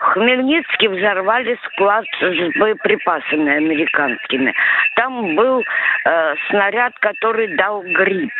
В 0.00 0.04
Хмельницке 0.04 0.88
взорвали 0.90 1.58
склад 1.64 2.04
с 2.20 2.58
боеприпасами 2.58 3.56
американскими. 3.56 4.52
Там 4.96 5.34
был 5.34 5.60
э, 5.60 6.34
снаряд, 6.50 6.92
который 7.00 7.56
дал 7.56 7.82
гриб. 7.82 8.32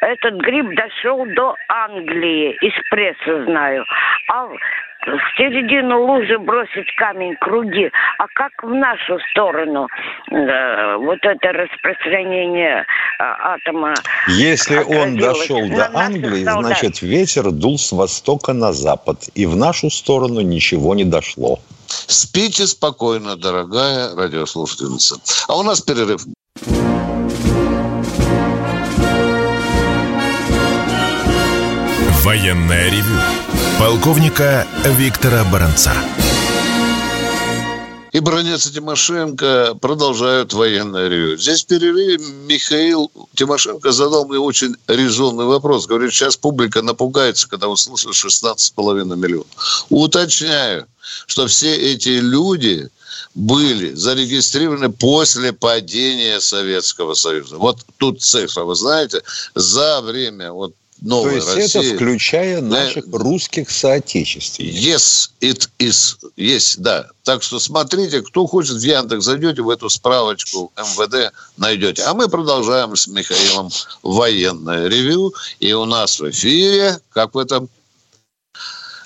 Этот 0.00 0.34
гриб 0.42 0.74
дошел 0.76 1.24
до 1.34 1.54
Англии, 1.68 2.56
из 2.60 2.74
прессы 2.90 3.44
знаю. 3.46 3.84
А 4.30 4.48
в 5.16 5.38
середину 5.38 6.04
лужи 6.04 6.38
бросить 6.38 6.94
камень, 6.96 7.34
круги. 7.40 7.90
А 8.18 8.26
как 8.34 8.52
в 8.62 8.74
нашу 8.74 9.18
сторону 9.30 9.88
э, 10.30 10.96
вот 10.96 11.18
это 11.22 11.52
распространение 11.52 12.80
э, 12.80 12.84
атома? 13.18 13.94
Если 14.28 14.78
он 14.78 15.16
дошел 15.16 15.66
до 15.68 15.90
Англии, 15.94 16.44
солдат. 16.44 16.66
значит 16.66 17.02
ветер 17.02 17.50
дул 17.50 17.78
с 17.78 17.92
востока 17.92 18.52
на 18.52 18.72
запад, 18.72 19.28
и 19.34 19.46
в 19.46 19.56
нашу 19.56 19.90
сторону 19.90 20.40
ничего 20.40 20.94
не 20.94 21.04
дошло. 21.04 21.58
Спите 21.86 22.66
спокойно, 22.66 23.36
дорогая 23.36 24.14
радиослушательница. 24.14 25.16
А 25.48 25.56
у 25.56 25.62
нас 25.62 25.80
перерыв. 25.80 26.22
Военная 32.24 32.90
ревю 32.90 33.37
полковника 33.78 34.66
Виктора 34.84 35.44
Баранца. 35.44 35.92
И 38.10 38.20
Бронец 38.20 38.66
и 38.66 38.72
Тимошенко 38.72 39.76
продолжают 39.80 40.52
военное 40.52 41.08
ревю. 41.08 41.36
Здесь 41.36 41.62
в 41.62 41.66
перерыве 41.66 42.18
Михаил 42.18 43.12
Тимошенко 43.34 43.92
задал 43.92 44.26
мне 44.26 44.38
очень 44.38 44.74
резонный 44.88 45.44
вопрос. 45.44 45.86
Говорит, 45.86 46.12
сейчас 46.12 46.36
публика 46.36 46.82
напугается, 46.82 47.48
когда 47.48 47.68
услышит 47.68 48.10
16,5 48.10 49.14
миллионов. 49.14 49.46
Уточняю, 49.90 50.86
что 51.26 51.46
все 51.46 51.74
эти 51.76 52.18
люди 52.18 52.88
были 53.36 53.94
зарегистрированы 53.94 54.90
после 54.90 55.52
падения 55.52 56.40
Советского 56.40 57.14
Союза. 57.14 57.58
Вот 57.58 57.78
тут 57.98 58.22
цифра, 58.22 58.64
вы 58.64 58.74
знаете, 58.74 59.22
за 59.54 60.00
время 60.00 60.50
вот 60.50 60.72
новой 61.02 61.30
То 61.30 61.36
есть 61.36 61.54
России. 61.54 61.86
это 61.86 61.96
включая 61.96 62.60
наших 62.60 63.08
да. 63.08 63.18
русских 63.18 63.70
соотечественников. 63.70 64.80
Yes, 64.80 65.30
it 65.40 65.68
is. 65.78 66.16
Есть, 66.36 66.80
да. 66.80 67.06
Так 67.24 67.42
что 67.42 67.58
смотрите, 67.58 68.22
кто 68.22 68.46
хочет 68.46 68.76
в 68.76 68.82
Яндекс, 68.82 69.24
зайдете 69.24 69.62
в 69.62 69.70
эту 69.70 69.88
справочку 69.88 70.72
МВД, 70.76 71.32
найдете. 71.56 72.02
А 72.02 72.14
мы 72.14 72.28
продолжаем 72.28 72.96
с 72.96 73.06
Михаилом 73.06 73.68
военное 74.02 74.88
ревю. 74.88 75.32
И 75.60 75.72
у 75.72 75.84
нас 75.84 76.20
в 76.20 76.30
эфире, 76.30 76.98
как 77.12 77.34
в 77.34 77.38
этом 77.38 77.68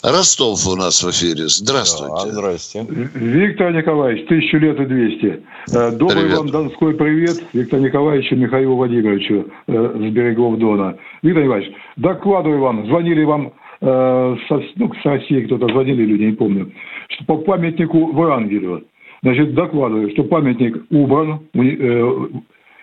Ростов 0.02 0.66
у 0.66 0.74
нас 0.74 1.00
в 1.04 1.10
эфире. 1.10 1.46
Здравствуйте. 1.46 2.26
Да, 2.26 2.32
здрасте. 2.32 2.84
Виктор 3.14 3.72
Николаевич, 3.72 4.26
тысячу 4.26 4.58
лет 4.58 4.80
и 4.80 4.84
двести. 4.84 5.42
Э, 5.72 5.92
добрый 5.92 6.22
привет. 6.22 6.38
вам 6.38 6.48
донской 6.48 6.94
привет 6.94 7.36
Виктор 7.52 7.78
Николаевичу 7.78 8.34
Михаилу 8.34 8.74
Владимировичу 8.74 9.46
э, 9.68 9.72
с 9.72 10.12
берегов 10.12 10.58
Дона. 10.58 10.98
Виктор 11.22 11.44
Николаевич, 11.44 11.72
докладываю 11.96 12.60
вам, 12.60 12.86
звонили 12.86 13.24
вам 13.24 13.52
э, 13.80 14.36
со, 14.48 14.62
ну, 14.76 14.92
с 14.94 15.04
России 15.04 15.42
кто-то 15.42 15.68
звонили 15.68 16.04
люди, 16.04 16.22
не 16.24 16.32
помню, 16.32 16.72
что 17.08 17.24
по 17.24 17.36
памятнику 17.38 18.12
Врангелю. 18.12 18.84
Значит, 19.22 19.54
докладываю, 19.54 20.10
что 20.10 20.24
памятник 20.24 20.84
убран 20.90 21.40
э, 21.54 22.28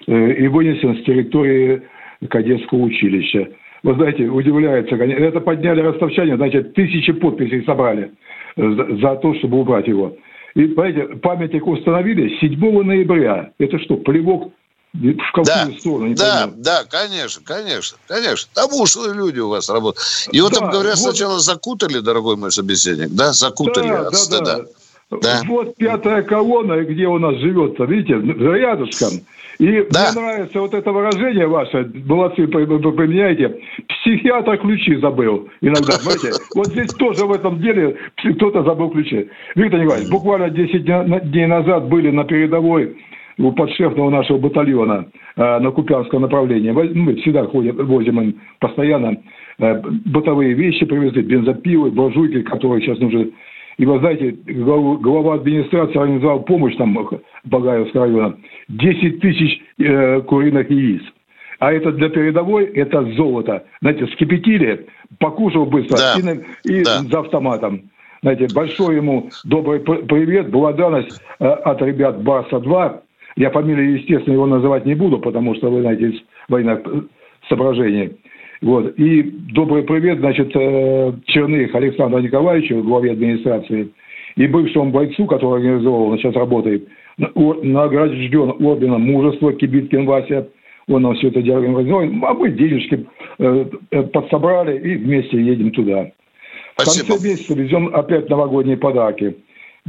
э, 0.07 0.33
и 0.33 0.47
вынесен 0.47 0.97
с 0.97 1.03
территории 1.03 1.81
кадетского 2.29 2.79
училища 2.79 3.49
вы 3.83 3.93
знаете, 3.93 4.25
удивляется. 4.25 4.95
Это 4.95 5.39
подняли 5.39 5.81
ростовчане, 5.81 6.35
значит, 6.35 6.73
тысячи 6.73 7.13
подписей 7.13 7.63
собрали 7.63 8.11
за, 8.55 8.95
за 8.97 9.15
то, 9.17 9.33
чтобы 9.35 9.59
убрать 9.59 9.87
его. 9.87 10.15
И, 10.55 10.65
понимаете, 10.65 11.15
памятник 11.17 11.65
установили 11.67 12.35
7 12.39 12.83
ноября. 12.83 13.51
Это 13.59 13.79
что, 13.79 13.97
плевок 13.97 14.51
в 14.93 15.31
какую 15.31 15.45
да, 15.45 15.69
сторону? 15.79 16.15
Да, 16.15 16.41
понимаю. 16.45 16.53
да, 16.57 16.83
конечно, 16.89 17.41
конечно, 17.45 17.97
конечно. 18.07 18.49
Там 18.53 18.69
ушлые 18.73 19.13
люди 19.13 19.39
у 19.39 19.49
вас 19.49 19.69
работают. 19.69 20.03
И 20.31 20.41
вот 20.41 20.53
да, 20.53 20.59
там, 20.59 20.71
говорят, 20.71 20.95
вот... 20.97 21.01
сначала 21.01 21.39
закутали, 21.39 21.99
дорогой 21.99 22.37
мой 22.37 22.51
собеседник, 22.51 23.09
да, 23.09 23.31
закутали 23.33 23.89
да, 23.89 24.01
от 24.01 24.11
да, 24.11 24.17
стыда. 24.17 24.57
Да. 24.57 24.65
Да. 25.11 25.41
Вот 25.47 25.75
пятая 25.75 26.21
колонна, 26.21 26.83
где 26.83 27.07
у 27.07 27.17
нас 27.17 27.35
живет, 27.37 27.79
видите, 27.79 28.13
рядышком. 28.13 29.25
И 29.57 29.85
да. 29.89 30.11
мне 30.11 30.21
нравится 30.21 30.61
вот 30.61 30.73
это 30.73 30.91
выражение 30.91 31.47
ваше, 31.47 31.91
молодцы, 32.05 32.47
применяете, 32.47 33.59
психиатр 33.87 34.57
ключи 34.59 34.95
забыл 34.97 35.49
иногда, 35.61 35.93
знаете. 35.93 36.31
Вот 36.55 36.67
здесь 36.67 36.93
тоже 36.93 37.25
в 37.25 37.33
этом 37.33 37.59
деле 37.59 37.97
кто-то 38.35 38.63
забыл 38.63 38.89
ключи. 38.91 39.29
Виктор 39.55 39.81
Николаевич, 39.81 40.09
буквально 40.09 40.49
10 40.49 41.31
дней 41.31 41.47
назад 41.47 41.89
были 41.89 42.09
на 42.11 42.23
передовой 42.23 42.95
у 43.39 43.51
подшефного 43.53 44.09
нашего 44.09 44.37
батальона 44.37 45.07
э, 45.35 45.59
на 45.59 45.71
Купянском 45.71 46.21
направлении. 46.21 46.71
Мы 46.71 47.15
всегда 47.15 47.45
ходим, 47.45 47.75
возим 47.85 48.21
им 48.21 48.39
постоянно 48.59 49.17
э, 49.59 49.81
бытовые 50.05 50.53
вещи 50.53 50.85
привезли, 50.85 51.21
бензопилы, 51.21 51.89
буржуйки, 51.91 52.41
которые 52.41 52.81
сейчас 52.81 52.99
нужны 52.99 53.31
И 53.77 53.85
вы 53.85 53.99
знаете, 53.99 54.31
глава 54.45 55.35
администрации 55.35 55.97
организовал 55.97 56.41
помощь 56.41 56.75
там 56.75 56.97
Багаевского 57.45 58.05
района. 58.05 58.37
10 58.67 59.21
тысяч 59.21 59.61
э, 59.79 60.21
куриных 60.21 60.69
яиц. 60.69 61.01
А 61.59 61.71
это 61.71 61.91
для 61.91 62.09
передовой, 62.09 62.65
это 62.65 63.03
золото. 63.15 63.63
Знаете, 63.81 64.07
скипятили, 64.07 64.87
покушал 65.17 65.65
быстро 65.65 65.97
да. 65.97 66.33
и, 66.65 66.79
и 66.79 66.83
да. 66.83 66.99
за 67.09 67.19
автоматом. 67.19 67.83
Знаете, 68.21 68.47
большой 68.53 68.97
ему 68.97 69.29
добрый 69.45 69.79
привет, 69.79 70.49
благодарность 70.49 71.21
э, 71.39 71.45
от 71.47 71.81
ребят 71.81 72.21
Барса-2. 72.21 73.01
Я 73.39 73.51
фамилию, 73.51 73.93
естественно, 73.93 74.33
его 74.33 74.45
называть 74.45 74.85
не 74.85 74.95
буду, 74.95 75.17
потому 75.17 75.55
что, 75.55 75.71
вы 75.71 75.79
знаете, 75.79 76.09
из 76.09 76.21
военных 76.49 76.81
э, 76.85 77.01
соображений. 77.47 78.17
Вот. 78.61 78.93
И 78.99 79.21
добрый 79.53 79.83
привет, 79.83 80.19
значит, 80.19 80.51
э, 80.53 81.13
Черных 81.23 81.73
Александру 81.73 82.19
Николаевичу, 82.19 82.83
главе 82.83 83.13
администрации, 83.13 83.93
и 84.35 84.45
бывшему 84.45 84.91
бойцу, 84.91 85.25
который 85.25 85.61
организовал, 85.61 86.09
он 86.09 86.17
сейчас 86.17 86.35
работает, 86.35 86.85
награжден 87.17 88.55
орденом 88.59 89.03
мужества 89.03 89.53
Кибиткин 89.53 90.05
Вася, 90.05 90.49
он 90.89 91.03
нам 91.03 91.15
все 91.15 91.29
это 91.29 91.41
дело 91.41 91.59
организовал, 91.59 92.03
а 92.23 92.33
мы 92.33 92.51
денежки 92.51 93.07
э, 93.37 93.65
подсобрали 94.11 94.79
и 94.79 94.95
вместе 94.97 95.41
едем 95.41 95.71
туда. 95.71 96.11
Спасибо. 96.73 97.05
В 97.05 97.07
конце 97.07 97.29
месяца 97.29 97.53
везем 97.55 97.95
опять 97.95 98.29
новогодние 98.29 98.75
подарки. 98.75 99.37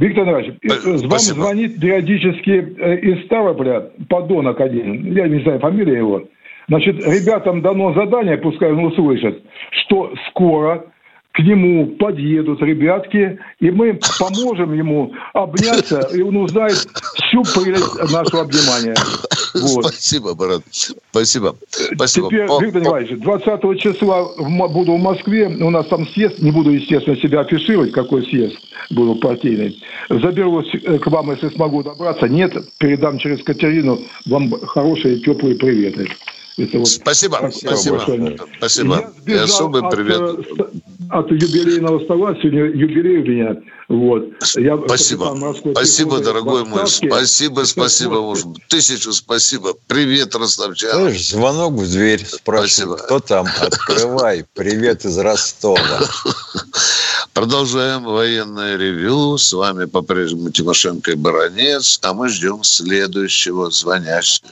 Виктор 0.01 0.27
Иванович, 0.27 0.55
Спасибо. 0.65 1.07
вам 1.09 1.19
звонит 1.19 1.79
периодически 1.79 2.49
из 2.49 3.23
Ставрополя 3.25 3.91
подонок 4.09 4.59
один, 4.59 5.13
я 5.13 5.27
не 5.27 5.41
знаю 5.43 5.59
фамилия 5.59 5.97
его, 5.97 6.23
Значит, 6.67 7.05
ребятам 7.05 7.61
дано 7.61 7.93
задание, 7.93 8.37
пускай 8.37 8.71
он 8.71 8.85
услышит, 8.85 9.43
что 9.83 10.13
скоро 10.29 10.85
к 11.33 11.39
нему 11.39 11.85
подъедут 11.97 12.61
ребятки, 12.61 13.39
и 13.59 13.71
мы 13.71 13.99
поможем 14.19 14.73
ему 14.73 15.13
обняться, 15.33 16.07
и 16.15 16.21
он 16.21 16.37
узнает 16.37 16.71
всю 16.71 17.43
прелесть 17.43 18.13
нашего 18.13 18.43
обнимания. 18.43 18.95
Вот. 19.61 19.85
Спасибо, 19.85 20.33
брат. 20.33 20.61
Спасибо. 21.11 21.55
Спасибо. 21.95 22.27
Теперь, 22.27 22.47
по, 22.47 22.61
Виктор 22.61 22.81
Николаевич, 22.81 23.19
20 23.19 23.79
числа 23.79 24.25
буду 24.67 24.95
в 24.95 24.99
Москве, 24.99 25.47
у 25.47 25.69
нас 25.69 25.85
там 25.87 26.07
съезд, 26.07 26.39
не 26.39 26.51
буду, 26.51 26.71
естественно, 26.71 27.15
себя 27.17 27.41
афишировать, 27.41 27.91
какой 27.91 28.23
съезд 28.25 28.55
был 28.89 29.15
партийный. 29.15 29.81
Заберусь 30.09 30.71
к 31.01 31.07
вам, 31.07 31.31
если 31.31 31.49
смогу 31.49 31.83
добраться. 31.83 32.27
Нет, 32.27 32.53
передам 32.77 33.17
через 33.17 33.43
Катерину 33.43 33.99
вам 34.25 34.51
хорошие 34.65 35.19
теплые 35.19 35.55
приветы. 35.55 36.07
Это 36.57 36.79
вот 36.79 36.87
спасибо, 36.87 37.49
спасибо, 37.55 37.97
большое. 37.97 38.39
спасибо. 38.57 39.13
Я 39.25 39.33
И 39.33 39.37
особый 39.37 39.81
от, 39.83 39.95
привет. 39.95 40.19
Э, 40.19 40.63
от 41.09 41.31
юбилейного 41.31 42.03
стола, 42.03 42.35
сегодня 42.35 42.65
юбилей 42.65 43.17
у 43.19 43.25
меня. 43.25 43.61
Вот. 43.87 44.25
Я 44.57 44.77
спасибо, 44.85 45.53
спасибо, 45.71 46.19
дорогой 46.19 46.65
мой, 46.65 46.87
спасибо, 46.87 47.63
спасибо, 47.63 48.15
уж 48.15 48.39
тысячу 48.67 49.13
спасибо. 49.13 49.73
Привет, 49.87 50.35
ростовчан. 50.35 50.91
Слышь, 50.91 51.29
звонок 51.29 51.73
в 51.73 51.89
дверь, 51.89 52.25
спрашиваю, 52.25 52.97
кто 52.97 53.19
там, 53.19 53.47
открывай, 53.59 54.45
привет 54.53 55.05
из 55.05 55.17
Ростова. 55.17 56.01
Продолжаем 57.33 58.03
военное 58.03 58.75
ревю. 58.75 59.37
С 59.37 59.53
вами 59.53 59.85
по-прежнему 59.85 60.49
Тимошенко 60.51 61.11
и 61.11 61.15
Баранец, 61.15 61.99
а 62.03 62.13
мы 62.13 62.27
ждем 62.27 62.63
следующего 62.63 63.71
звонящего. 63.71 64.49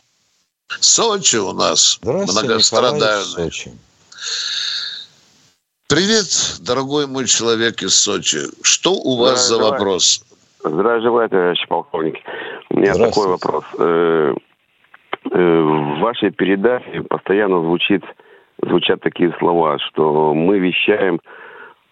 Сочи 0.70 1.38
у 1.38 1.52
нас 1.54 2.00
многострадальный. 2.04 3.52
Привет, 5.88 6.60
дорогой 6.62 7.08
мой 7.08 7.26
человек 7.26 7.82
из 7.82 7.96
Сочи. 7.96 8.40
Что 8.62 8.94
у 8.94 9.18
вас 9.18 9.48
за 9.48 9.58
вопрос? 9.58 10.24
Здравия 10.64 11.02
желаю, 11.02 11.30
товарищ 11.30 11.68
полковник. 11.68 12.16
У 12.70 12.80
меня 12.80 12.94
такой 12.94 13.28
вопрос. 13.28 13.64
Э, 13.80 14.34
э, 15.32 15.62
в 15.62 16.00
вашей 16.00 16.32
передаче 16.32 17.02
постоянно 17.10 17.62
звучит, 17.62 18.04
звучат 18.62 19.02
такие 19.02 19.34
слова, 19.40 19.80
что 19.80 20.34
мы 20.36 20.60
вещаем 20.60 21.20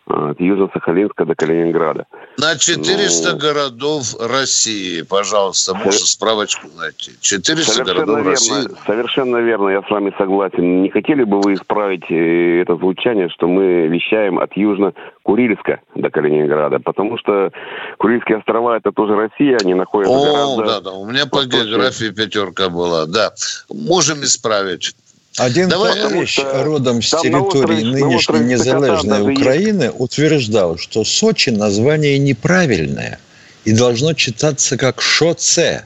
от 0.05 0.39
Южно-Сахалинска 0.39 1.25
до 1.25 1.35
Калининграда. 1.35 2.05
На 2.37 2.55
400 2.55 3.31
ну, 3.31 3.37
городов 3.39 4.15
России, 4.19 5.01
пожалуйста, 5.01 5.73
можно 5.73 6.05
справочку 6.05 6.67
найти. 6.77 7.13
400 7.19 7.83
городов 7.83 8.17
верно, 8.17 8.29
России. 8.29 8.67
Совершенно 8.85 9.37
верно, 9.37 9.69
я 9.69 9.81
с 9.81 9.89
вами 9.89 10.13
согласен. 10.19 10.83
Не 10.83 10.89
хотели 10.91 11.23
бы 11.23 11.41
вы 11.41 11.55
исправить 11.55 12.03
э, 12.11 12.61
это 12.61 12.75
звучание, 12.75 13.29
что 13.29 13.47
мы 13.47 13.87
вещаем 13.87 14.37
от 14.37 14.55
Южно-Курильска 14.55 15.79
до 15.95 16.11
Калининграда? 16.11 16.77
Потому 16.79 17.17
что 17.17 17.51
Курильские 17.97 18.37
острова 18.37 18.77
это 18.77 18.91
тоже 18.91 19.15
Россия, 19.15 19.57
они 19.59 19.73
находятся 19.73 20.13
О, 20.13 20.57
гораздо... 20.57 20.63
да, 20.65 20.91
да, 20.91 20.91
у 20.91 21.09
меня 21.09 21.25
по 21.25 21.43
географии 21.43 22.11
пятерка 22.11 22.69
была, 22.69 23.07
да. 23.07 23.33
Можем 23.69 24.23
исправить. 24.23 24.93
Один 25.37 25.69
Давай, 25.69 26.01
товарищ 26.01 26.33
что, 26.33 26.63
родом 26.63 27.01
с 27.03 27.11
территории 27.11 27.39
острове, 27.39 27.83
нынешней 27.83 28.39
незалежной 28.39 29.33
Украины 29.33 29.83
есть. 29.83 29.95
утверждал, 29.99 30.79
что 30.79 31.03
Сочи 31.03 31.51
название 31.51 32.17
неправильное 32.17 33.19
и 33.63 33.71
должно 33.71 34.13
читаться 34.13 34.77
как 34.77 34.99
Шоце. 34.99 35.85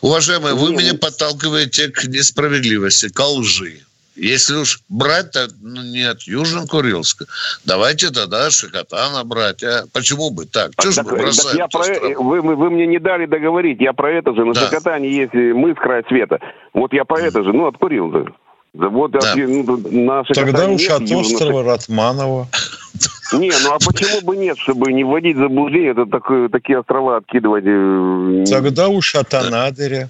Уважаемые, 0.00 0.54
вы 0.54 0.70
меня 0.70 0.94
подталкиваете 0.94 1.88
к 1.88 2.04
несправедливости, 2.04 3.08
к 3.08 3.20
лжи. 3.20 3.80
Если 4.18 4.56
уж 4.56 4.80
брать-то 4.88 5.48
ну, 5.60 5.82
не 5.82 6.02
от 6.02 6.20
Южно-Курилска, 6.26 7.26
давайте 7.64 8.10
тогда 8.10 8.50
Шикотана 8.50 9.24
брать. 9.24 9.62
А 9.62 9.84
почему 9.92 10.30
бы 10.30 10.44
так? 10.44 10.72
Чего 10.76 10.92
так, 10.92 11.04
же 11.06 11.10
мы 11.10 11.22
бросаем 11.22 11.56
я 11.56 11.68
про... 11.68 11.84
вы, 12.20 12.40
вы, 12.40 12.56
вы 12.56 12.70
мне 12.70 12.86
не 12.86 12.98
дали 12.98 13.26
договорить. 13.26 13.80
Я 13.80 13.92
про 13.92 14.12
это 14.12 14.34
же. 14.34 14.44
На 14.44 14.54
да. 14.54 14.66
Шикотане 14.66 15.08
есть 15.08 15.34
мы 15.34 15.72
с 15.72 15.76
края 15.76 16.04
света. 16.08 16.40
Вот 16.74 16.92
я 16.92 17.04
про 17.04 17.20
это 17.20 17.44
же. 17.44 17.52
Ну, 17.52 17.66
от 17.68 17.78
Курилска. 17.78 18.32
Вот 18.74 19.12
да. 19.12 19.34
ну, 19.36 19.76
на 19.90 20.24
Тогда 20.24 20.68
уж 20.68 20.88
от 20.88 21.10
острова 21.10 21.62
Ратманова. 21.64 22.48
Не, 23.32 23.52
ну 23.62 23.74
а 23.74 23.78
почему 23.78 24.22
бы 24.22 24.38
нет, 24.38 24.56
чтобы 24.58 24.90
не 24.90 25.04
вводить 25.04 25.36
заблуждение, 25.36 25.90
это 25.90 26.06
так, 26.06 26.24
такие 26.50 26.78
острова 26.78 27.18
откидывать? 27.18 27.64
Э, 27.66 28.44
Тогда 28.48 28.88
уж 28.88 29.14
от 29.14 29.34
Анадыря. 29.34 30.08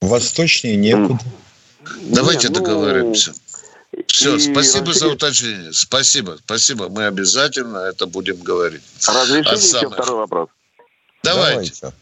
Восточнее 0.00 0.76
некуда. 0.76 1.18
Давайте 2.12 2.48
Нет, 2.48 2.58
ну... 2.58 2.64
договоримся. 2.64 3.32
Все, 4.06 4.36
и 4.36 4.38
спасибо 4.38 4.92
за 4.92 5.08
уточнение. 5.12 5.72
Спасибо, 5.72 6.36
спасибо. 6.44 6.88
Мы 6.88 7.06
обязательно 7.06 7.78
это 7.78 8.06
будем 8.06 8.36
говорить. 8.42 8.82
Разрешите 9.08 9.56
еще 9.56 9.78
самых... 9.80 9.94
второй 9.94 10.18
вопрос? 10.18 10.48
Давайте. 11.22 11.72
Давайте. 11.80 11.96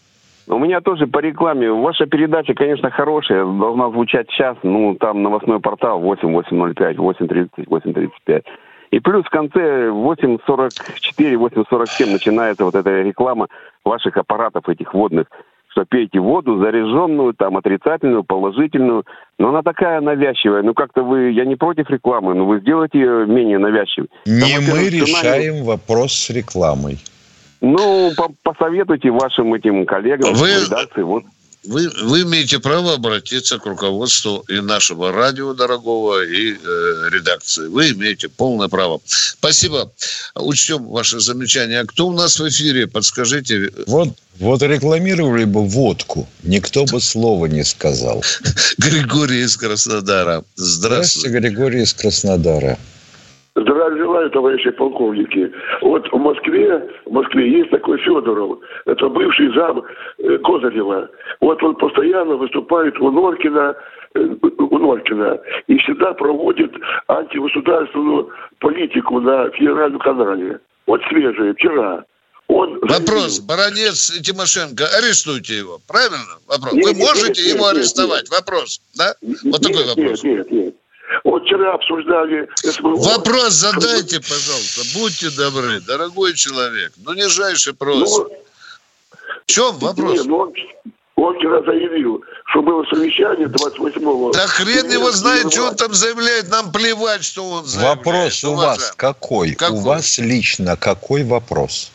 У 0.46 0.58
меня 0.58 0.80
тоже 0.80 1.06
по 1.06 1.18
рекламе. 1.20 1.70
Ваша 1.70 2.06
передача, 2.06 2.52
конечно, 2.54 2.90
хорошая. 2.90 3.44
Должна 3.44 3.90
звучать 3.90 4.28
час. 4.28 4.56
Ну, 4.62 4.94
там 4.96 5.22
новостной 5.22 5.60
портал 5.60 6.00
8805, 6.00 6.98
830, 6.98 7.66
835. 7.66 8.44
И 8.90 9.00
плюс 9.00 9.24
в 9.24 9.30
конце 9.30 9.88
8.44, 9.88 10.38
8.47 11.18 12.12
начинается 12.12 12.64
вот 12.64 12.74
эта 12.74 13.02
реклама 13.02 13.48
ваших 13.84 14.16
аппаратов 14.16 14.68
этих 14.68 14.92
водных 14.92 15.26
что 15.74 15.84
пейте 15.84 16.20
воду 16.20 16.58
заряженную, 16.58 17.34
там, 17.34 17.56
отрицательную, 17.56 18.22
положительную. 18.22 19.04
Но 19.38 19.48
она 19.48 19.62
такая 19.62 20.00
навязчивая. 20.00 20.62
Ну, 20.62 20.72
как-то 20.72 21.02
вы, 21.02 21.32
я 21.32 21.44
не 21.44 21.56
против 21.56 21.90
рекламы, 21.90 22.34
но 22.34 22.46
вы 22.46 22.60
сделайте 22.60 23.00
ее 23.00 23.26
менее 23.26 23.58
навязчивой. 23.58 24.08
Не 24.24 24.54
там, 24.54 24.76
мы 24.76 24.88
решаем 24.88 25.54
цунами... 25.54 25.66
вопрос 25.66 26.12
с 26.14 26.30
рекламой. 26.30 26.98
Ну, 27.60 28.12
по 28.16 28.28
посоветуйте 28.42 29.10
вашим 29.10 29.52
этим 29.54 29.84
коллегам 29.84 30.32
вы... 30.34 30.48
Вот 30.98 31.24
вы, 31.64 31.90
вы 32.02 32.22
имеете 32.22 32.58
право 32.58 32.94
обратиться 32.94 33.58
к 33.58 33.66
руководству 33.66 34.44
и 34.48 34.60
нашего 34.60 35.12
радио 35.12 35.54
дорогого, 35.54 36.24
и 36.24 36.52
э, 36.52 36.56
редакции. 37.10 37.66
Вы 37.68 37.90
имеете 37.90 38.28
полное 38.28 38.68
право. 38.68 39.00
Спасибо. 39.06 39.90
Учтем 40.34 40.86
ваше 40.86 41.20
замечание. 41.20 41.80
А 41.80 41.86
кто 41.86 42.08
у 42.08 42.12
нас 42.12 42.38
в 42.38 42.48
эфире? 42.48 42.86
Подскажите. 42.86 43.70
Вот, 43.86 44.10
вот 44.38 44.62
рекламировали 44.62 45.44
бы 45.44 45.66
водку, 45.66 46.28
никто 46.42 46.84
бы 46.84 47.00
слова 47.00 47.46
не 47.46 47.64
сказал. 47.64 48.22
Григорий 48.78 49.42
из 49.42 49.56
Краснодара. 49.56 50.44
Здравствуйте. 50.56 51.28
Здравствуйте, 51.30 51.38
Григорий 51.38 51.82
из 51.82 51.94
Краснодара. 51.94 52.78
Здравия 53.56 53.98
желаю, 53.98 54.30
товарищи 54.30 54.70
полковники. 54.70 55.52
Вот 55.80 56.10
в 56.10 56.16
Москве, 56.16 56.90
в 57.06 57.12
Москве 57.12 57.58
есть 57.58 57.70
такой 57.70 57.98
Федоров, 57.98 58.58
это 58.84 59.08
бывший 59.08 59.54
зам 59.54 59.84
э, 60.18 60.38
Козырева. 60.38 61.08
Вот 61.40 61.62
он 61.62 61.76
постоянно 61.76 62.34
выступает 62.34 62.98
у 62.98 63.12
Норкина, 63.12 63.76
э, 64.14 64.20
у 64.58 64.78
Норкина 64.78 65.38
и 65.68 65.78
всегда 65.78 66.14
проводит 66.14 66.72
антигосударственную 67.06 68.28
политику 68.58 69.20
на 69.20 69.48
федеральном 69.50 70.00
канале. 70.00 70.58
Вот 70.88 71.00
свежее, 71.08 71.54
вчера. 71.54 72.04
Он 72.48 72.78
Вопрос. 72.80 73.36
Заявил. 73.36 73.46
Баронец 73.46 74.18
и 74.18 74.22
Тимошенко, 74.22 74.84
арестуйте 74.98 75.58
его. 75.58 75.78
Правильно? 75.86 76.18
Вопрос. 76.46 76.74
Нет, 76.74 76.84
Вы 76.86 76.94
можете 76.94 77.42
нет, 77.42 77.54
его 77.54 77.66
нет, 77.68 77.76
арестовать? 77.76 78.24
Нет, 78.24 78.30
Вопрос. 78.30 78.80
Да? 78.98 79.14
Вот 79.22 79.60
нет, 79.60 79.62
такой 79.62 79.86
вопрос. 79.86 80.24
Нет, 80.24 80.50
нет, 80.50 80.50
нет. 80.50 80.63
Вчера 81.54 81.74
обсуждали. 81.74 82.48
Вопрос 82.80 83.52
задайте, 83.52 84.20
пожалуйста. 84.20 84.82
Будьте 84.94 85.30
добры, 85.30 85.80
дорогой 85.80 86.34
человек. 86.34 86.92
Ну, 86.96 87.14
нижайший 87.14 87.74
просьба. 87.74 88.28
Ну, 88.28 89.18
в 89.46 89.46
чем 89.46 89.78
вопрос? 89.78 90.18
Не, 90.18 90.28
ну, 90.28 90.36
он, 90.38 90.52
он 91.14 91.38
вчера 91.38 91.62
заявил, 91.62 92.24
что 92.46 92.62
было 92.62 92.84
совещание 92.92 93.46
28-го. 93.46 94.32
Да 94.32 94.46
хрен 94.48 94.90
его 94.90 95.12
знает, 95.12 95.52
что 95.52 95.68
он 95.68 95.76
там 95.76 95.94
заявляет. 95.94 96.50
Нам 96.50 96.72
плевать, 96.72 97.24
что 97.24 97.44
он 97.44 97.64
заявляет. 97.64 97.98
Вопрос 97.98 98.44
у 98.44 98.54
вас 98.54 98.92
какой? 98.96 99.52
какой? 99.52 99.78
У 99.78 99.80
вас 99.82 100.18
лично 100.18 100.76
какой 100.76 101.22
вопрос? 101.22 101.92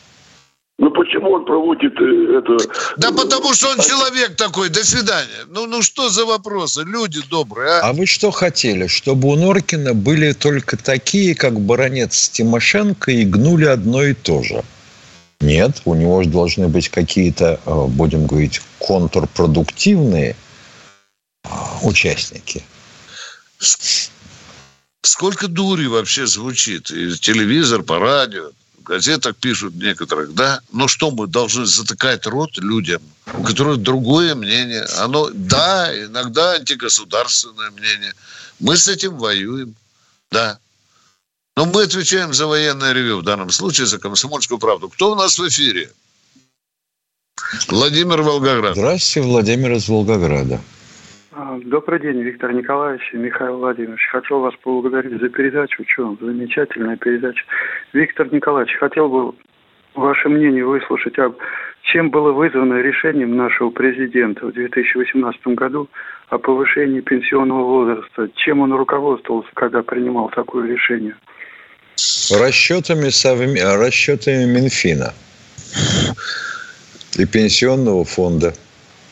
Почему 1.20 1.34
он 1.34 1.46
проводит 1.46 1.94
э, 2.00 2.38
это? 2.38 2.58
Да 2.98 3.12
потому 3.12 3.54
что 3.54 3.70
он 3.72 3.80
человек 3.80 4.38
такой. 4.38 4.70
До 4.70 4.86
свидания. 4.86 5.46
Ну, 5.50 5.66
ну 5.66 5.82
что 5.82 6.10
за 6.10 6.26
вопросы? 6.26 6.84
Люди 6.86 7.20
добрые, 7.30 7.72
а? 7.72 7.90
А 7.90 7.94
вы 7.94 8.06
что 8.06 8.32
хотели? 8.32 8.88
Чтобы 8.88 9.28
у 9.28 9.36
Норкина 9.36 9.94
были 9.94 10.32
только 10.32 10.78
такие, 10.78 11.36
как 11.36 11.60
баронец 11.60 12.30
Тимошенко, 12.30 13.12
и 13.12 13.26
гнули 13.26 13.66
одно 13.66 14.04
и 14.04 14.14
то 14.14 14.44
же? 14.44 14.64
Нет, 15.42 15.82
у 15.84 15.94
него 15.94 16.24
же 16.24 16.30
должны 16.30 16.70
быть 16.70 16.88
какие-то, 16.88 17.60
э, 17.66 17.86
будем 17.88 18.26
говорить, 18.26 18.62
контрпродуктивные 18.80 20.38
э, 21.44 21.50
участники. 21.84 22.64
Сколько 25.02 25.50
дури 25.50 25.88
вообще 25.88 26.28
звучит? 26.28 26.92
И 26.92 27.18
телевизор, 27.18 27.84
по 27.84 28.00
радио 28.00 28.52
газетах 28.90 29.36
пишут 29.36 29.76
некоторых, 29.76 30.34
да, 30.34 30.62
но 30.72 30.88
что 30.88 31.12
мы 31.12 31.28
должны 31.28 31.66
затыкать 31.66 32.26
рот 32.26 32.58
людям, 32.58 33.02
у 33.34 33.44
которых 33.44 33.78
другое 33.78 34.36
мнение. 34.36 34.84
Оно, 34.98 35.30
да, 35.32 35.94
иногда 36.06 36.54
антигосударственное 36.54 37.70
мнение. 37.72 38.14
Мы 38.60 38.76
с 38.76 38.88
этим 38.88 39.18
воюем, 39.18 39.76
да. 40.32 40.58
Но 41.56 41.66
мы 41.66 41.84
отвечаем 41.84 42.34
за 42.34 42.48
военное 42.48 42.94
ревю, 42.94 43.20
в 43.20 43.24
данном 43.24 43.52
случае 43.52 43.86
за 43.86 44.00
комсомольскую 44.00 44.60
правду. 44.60 44.90
Кто 44.90 45.12
у 45.12 45.16
нас 45.16 45.38
в 45.38 45.48
эфире? 45.48 45.92
Владимир 47.68 48.22
Волгоград. 48.22 48.76
Здравствуйте, 48.76 49.28
Владимир 49.28 49.74
из 49.74 49.88
Волгограда. 49.88 50.62
А, 51.42 51.58
добрый 51.64 52.02
день, 52.02 52.22
Виктор 52.22 52.52
Николаевич 52.52 53.14
и 53.14 53.18
Михаил 53.18 53.60
Владимирович. 53.60 54.06
Хочу 54.12 54.40
вас 54.40 54.54
поблагодарить 54.62 55.22
за 55.22 55.30
передачу. 55.30 55.86
Что, 55.88 56.18
замечательная 56.20 56.98
передача. 56.98 57.42
Виктор 57.94 58.28
Николаевич, 58.34 58.76
хотел 58.76 59.08
бы 59.08 59.34
ваше 59.96 60.28
мнение 60.28 60.66
выслушать 60.66 61.18
об 61.18 61.38
чем 61.84 62.12
было 62.12 62.34
вызвано 62.34 62.82
решением 62.82 63.38
нашего 63.38 63.70
президента 63.70 64.48
в 64.48 64.52
2018 64.52 65.48
году 65.56 65.88
о 66.28 66.38
повышении 66.38 67.00
пенсионного 67.00 67.64
возраста. 67.64 68.30
Чем 68.36 68.60
он 68.60 68.74
руководствовался, 68.74 69.50
когда 69.54 69.82
принимал 69.82 70.30
такое 70.30 70.68
решение? 70.68 71.16
Расчетами, 72.38 73.08
совме... 73.08 73.64
расчетами 73.64 74.44
Минфина 74.44 75.14
и 77.18 77.26
Пенсионного 77.26 78.04
фонда– 78.04 78.54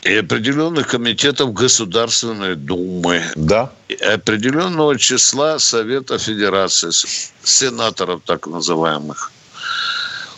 и 0.02 0.16
определенных 0.16 0.88
комитетов 0.88 1.52
Государственной 1.52 2.54
Думы. 2.54 3.22
Да. 3.36 3.72
И 3.88 3.94
определенного 3.94 4.98
числа 4.98 5.58
Совета 5.58 6.18
Федерации, 6.18 6.90
сенаторов 7.42 8.22
так 8.24 8.46
называемых. 8.46 9.32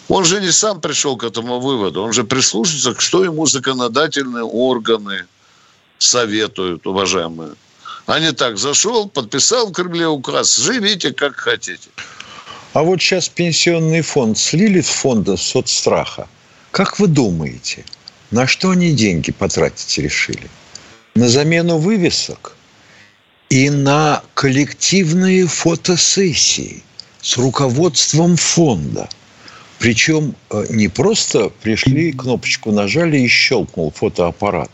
Он 0.09 0.25
же 0.25 0.40
не 0.40 0.51
сам 0.51 0.81
пришел 0.81 1.16
к 1.16 1.25
этому 1.25 1.61
выводу, 1.61 2.03
он 2.03 2.12
же 2.12 2.25
прислушивается, 2.25 3.01
что 3.01 3.23
ему 3.23 3.46
законодательные 3.46 4.42
органы 4.42 5.27
советуют, 5.99 6.87
уважаемые. 6.87 7.53
А 8.07 8.18
не 8.18 8.33
так, 8.33 8.59
зашел, 8.59 9.09
подписал 9.09 9.68
в 9.68 9.73
Кремле 9.73 10.09
указ, 10.09 10.57
живите 10.57 11.12
как 11.12 11.37
хотите. 11.37 11.90
А 12.73 12.83
вот 12.83 13.01
сейчас 13.01 13.29
пенсионный 13.29 14.03
фонд 14.03 14.38
слили 14.38 14.81
с 14.81 14.88
фонда 14.88 15.37
соцстраха. 15.37 16.27
Как 16.73 16.99
вы 16.99 17.07
думаете– 17.07 17.85
на 18.31 18.47
что 18.47 18.71
они 18.71 18.93
деньги 18.93 19.33
потратить 19.33 19.99
решили? 19.99 20.49
На 21.14 21.29
замену 21.29 21.79
вывесок 21.79 22.57
и 23.49 23.69
на 23.71 24.23
коллективные 24.35 25.47
фотосессии 25.47 26.83
с 27.21 27.37
руководством 27.37 28.37
фонда. 28.37 29.09
Причем 29.79 30.35
э, 30.51 30.66
не 30.71 30.88
просто 30.88 31.49
пришли, 31.49 32.12
кнопочку 32.12 32.71
нажали 32.71 33.19
и 33.19 33.29
щелкнул 33.29 33.90
фотоаппарат, 33.90 34.71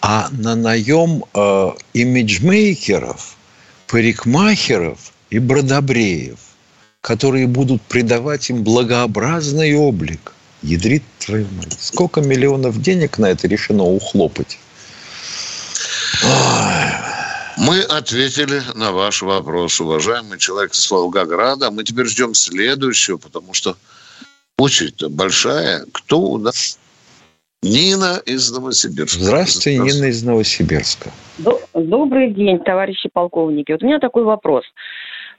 а 0.00 0.28
на 0.32 0.56
наем 0.56 1.24
э, 1.34 1.70
имиджмейкеров, 1.92 3.36
парикмахеров 3.86 5.12
и 5.30 5.38
бродобреев, 5.38 6.38
которые 7.00 7.46
будут 7.46 7.82
придавать 7.82 8.50
им 8.50 8.64
благообразный 8.64 9.74
облик– 9.74 10.34
Ядрит 10.62 11.02
твою 11.18 11.46
мать. 11.56 11.76
Сколько 11.78 12.20
миллионов 12.20 12.80
денег 12.80 13.18
на 13.18 13.26
это 13.26 13.48
решено 13.48 13.84
ухлопать? 13.84 14.58
Мы 17.58 17.80
ответили 17.80 18.60
на 18.74 18.92
ваш 18.92 19.22
вопрос, 19.22 19.80
уважаемый 19.80 20.38
человек 20.38 20.72
из 20.72 20.90
Волгограда. 20.90 21.70
Мы 21.70 21.84
теперь 21.84 22.06
ждем 22.06 22.34
следующего, 22.34 23.18
потому 23.18 23.54
что 23.54 23.76
очередь 24.58 25.02
большая. 25.10 25.84
Кто 25.92 26.20
у 26.20 26.38
нас? 26.38 26.78
Нина 27.62 28.20
из 28.26 28.50
Новосибирска. 28.50 29.20
Здравствуйте, 29.20 29.76
Здравствуйте. 29.76 29.98
Нина 29.98 30.10
из 30.10 30.22
Новосибирска. 30.24 31.10
Добрый 31.74 32.32
день, 32.32 32.58
товарищи 32.58 33.08
полковники. 33.12 33.72
Вот 33.72 33.82
у 33.82 33.86
меня 33.86 34.00
такой 34.00 34.24
вопрос. 34.24 34.64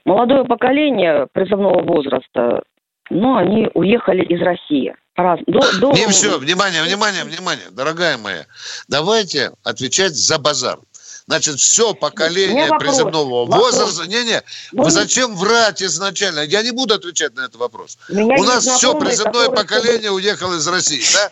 Молодое 0.06 0.44
поколение 0.44 1.26
призывного 1.32 1.82
возраста, 1.82 2.62
ну, 3.10 3.36
они 3.36 3.68
уехали 3.74 4.22
из 4.24 4.40
России. 4.40 4.94
Раз. 5.16 5.40
До, 5.46 5.78
до... 5.78 5.92
Не 5.92 6.08
все, 6.08 6.38
внимание, 6.38 6.82
внимание, 6.82 7.24
внимание, 7.24 7.70
дорогая 7.70 8.18
моя. 8.18 8.46
Давайте 8.88 9.52
отвечать 9.62 10.14
за 10.14 10.38
базар. 10.38 10.80
Значит, 11.26 11.58
все 11.58 11.94
поколение 11.94 12.68
вопрос. 12.68 13.00
возраста. 13.48 14.06
Не-не, 14.08 14.42
вы 14.72 14.90
зачем 14.90 15.34
врать 15.36 15.82
изначально? 15.82 16.40
Я 16.40 16.62
не 16.62 16.72
буду 16.72 16.94
отвечать 16.94 17.34
на 17.34 17.42
этот 17.42 17.56
вопрос. 17.56 17.96
У 18.10 18.42
нас 18.42 18.66
все 18.66 18.98
призывное 18.98 19.50
поколение 19.50 20.10
уехало 20.10 20.56
из 20.56 20.66
России, 20.66 21.02
да? 21.14 21.30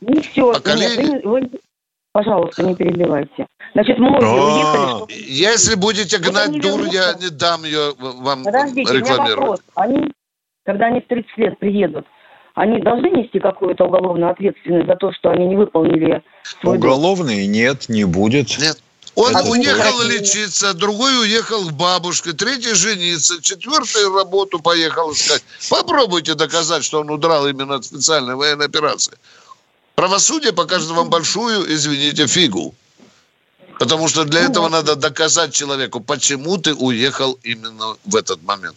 Не 0.00 0.20
все. 0.20 0.52
Поколение... 0.52 0.96
Нет, 0.96 1.24
вы, 1.24 1.40
вы, 1.40 1.50
пожалуйста, 2.12 2.62
не 2.62 2.74
перебивайте. 2.76 3.46
Значит, 3.74 3.98
Но... 3.98 4.16
уехали. 4.16 5.12
Если 5.28 5.74
будете 5.74 6.18
гнать 6.18 6.60
дур, 6.60 6.84
я 6.84 7.14
не 7.14 7.30
дам 7.30 7.64
ее 7.64 7.94
вам 7.98 8.44
Подождите, 8.44 8.94
рекламировать. 8.94 9.60
Они, 9.74 10.12
когда 10.64 10.86
они 10.86 11.00
в 11.00 11.06
30 11.08 11.36
лет 11.36 11.58
приедут, 11.58 12.06
они 12.58 12.80
должны 12.80 13.08
нести 13.10 13.38
какую-то 13.38 13.84
уголовную 13.84 14.32
ответственность 14.32 14.88
за 14.88 14.96
то, 14.96 15.12
что 15.12 15.30
они 15.30 15.46
не 15.46 15.56
выполнили 15.56 16.22
свой 16.60 16.76
Уголовной 16.76 17.46
нет, 17.46 17.88
не 17.88 18.04
будет. 18.04 18.58
Нет. 18.58 18.78
Он 19.14 19.34
Это 19.34 19.48
уехал 19.48 20.02
лечиться, 20.02 20.74
другой 20.74 21.20
уехал 21.20 21.68
к 21.68 21.72
бабушке, 21.72 22.32
третий 22.32 22.74
жениться, 22.74 23.40
четвертый 23.42 24.12
работу 24.12 24.58
поехал 24.58 25.12
искать. 25.12 25.42
Попробуйте 25.70 26.34
доказать, 26.34 26.84
что 26.84 27.00
он 27.00 27.10
удрал 27.10 27.46
именно 27.46 27.76
от 27.76 27.84
специальной 27.84 28.34
военной 28.34 28.66
операции. 28.66 29.16
Правосудие 29.94 30.52
покажет 30.52 30.90
вам 30.90 31.10
большую, 31.10 31.72
извините, 31.72 32.26
фигу. 32.26 32.74
Потому 33.78 34.08
что 34.08 34.24
для 34.24 34.40
этого 34.40 34.68
надо 34.68 34.96
доказать 34.96 35.52
человеку, 35.52 36.00
почему 36.00 36.58
ты 36.58 36.74
уехал 36.74 37.38
именно 37.44 37.96
в 38.04 38.16
этот 38.16 38.42
момент. 38.42 38.76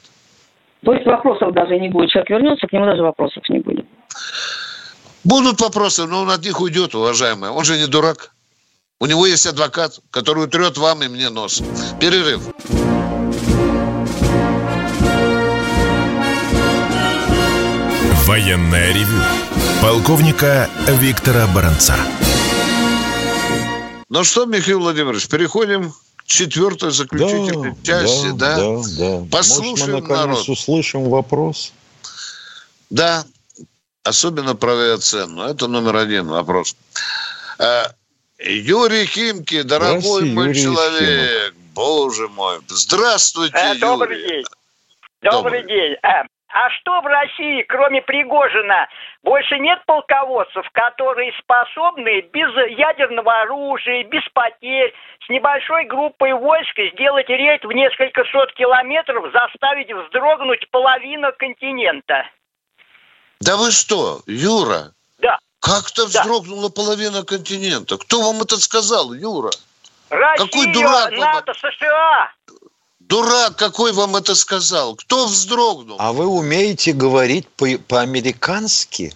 То 0.84 0.94
есть 0.94 1.06
вопросов 1.06 1.54
даже 1.54 1.78
не 1.78 1.90
будет. 1.90 2.10
Человек 2.10 2.30
вернется, 2.30 2.68
к 2.68 2.74
нему 2.74 2.86
даже 2.86 3.04
вопросов 3.04 3.44
не 3.50 3.60
будет. 3.60 3.86
Будут 5.24 5.62
вопросы, 5.62 6.06
но 6.08 6.22
он 6.22 6.32
от 6.32 6.44
них 6.44 6.60
уйдет, 6.60 6.96
уважаемый. 6.96 7.52
Он 7.52 7.64
же 7.64 7.78
не 7.78 7.86
дурак. 7.86 8.34
У 9.00 9.06
него 9.06 9.26
есть 9.28 9.46
адвокат, 9.46 10.00
который 10.10 10.46
утрет 10.46 10.78
вам 10.78 11.04
и 11.04 11.08
мне 11.08 11.30
нос. 11.30 11.62
Перерыв. 12.00 12.42
Военная 18.26 18.94
ревю. 18.94 19.22
Полковника 19.82 20.70
Виктора 20.88 21.48
Баранца. 21.54 21.96
Ну 24.10 24.24
что, 24.24 24.46
Михаил 24.46 24.80
Владимирович, 24.80 25.28
переходим 25.28 25.94
четвертой 26.32 26.92
заключительной 26.92 27.72
да, 27.72 27.84
части, 27.84 28.32
да? 28.32 28.56
Да, 28.58 28.82
да. 28.98 29.26
Послушаем 29.32 29.72
Может, 29.72 29.88
мы 29.88 30.02
наконец 30.02 30.28
народ. 30.28 30.50
услышим 30.50 31.10
вопрос? 31.10 31.74
Да, 32.90 33.26
особенно 34.04 34.56
про 34.56 34.74
авиацену. 34.74 35.44
Это 35.44 35.68
номер 35.68 35.96
один 35.98 36.28
вопрос. 36.28 36.76
Э, 37.60 37.84
Юрий 38.40 39.06
Химки, 39.06 39.62
дорогой 39.62 40.26
мой 40.26 40.48
Юрий 40.48 40.62
человек, 40.64 41.54
Химок. 41.54 41.74
боже 41.74 42.28
мой, 42.30 42.60
здравствуйте, 42.68 43.58
э, 43.58 43.76
Добрый 43.76 44.18
Юрий. 44.18 44.30
день. 44.30 44.46
Добрый, 45.22 45.62
Добрый 45.62 45.68
день. 45.68 45.96
А 46.54 46.70
что 46.72 47.00
в 47.02 47.06
России, 47.06 47.64
кроме 47.64 48.02
Пригожина, 48.02 48.88
больше 49.24 49.58
нет 49.60 49.80
полководцев, 49.86 50.70
которые 50.74 51.32
способны 51.40 52.22
без 52.22 52.50
ядерного 52.78 53.42
оружия, 53.42 54.04
без 54.04 54.24
потерь, 54.34 54.94
с 55.26 55.30
небольшой 55.30 55.86
группой 55.86 56.34
войск 56.34 56.78
сделать 56.94 57.30
рейд 57.30 57.64
в 57.64 57.72
несколько 57.72 58.26
сот 58.26 58.52
километров, 58.54 59.32
заставить 59.32 59.92
вздрогнуть 59.94 60.70
половину 60.72 61.32
континента? 61.38 62.26
Да 63.40 63.56
вы 63.56 63.72
что, 63.72 64.20
Юра? 64.28 64.92
Да. 65.20 65.40
Как-то 65.62 66.06
вздрогнула 66.06 66.70
да. 66.70 66.76
половина 66.76 67.24
континента. 67.24 67.98
Кто 67.98 68.22
вам 68.22 68.42
это 68.42 68.58
сказал, 68.58 69.14
Юра? 69.14 69.52
Россия, 70.10 70.46
Какой 70.46 70.74
дурак 70.74 71.12
НАТО, 71.12 71.54
вам... 71.62 71.72
США. 71.72 72.32
Дурак 73.12 73.58
какой 73.58 73.92
вам 73.92 74.16
это 74.16 74.36
сказал? 74.36 74.96
Кто 74.96 75.28
вздрогнул? 75.28 75.98
А 76.00 76.14
вы 76.14 76.28
умеете 76.28 76.94
говорить 76.94 77.46
по- 77.50 77.78
по-американски? 77.78 79.14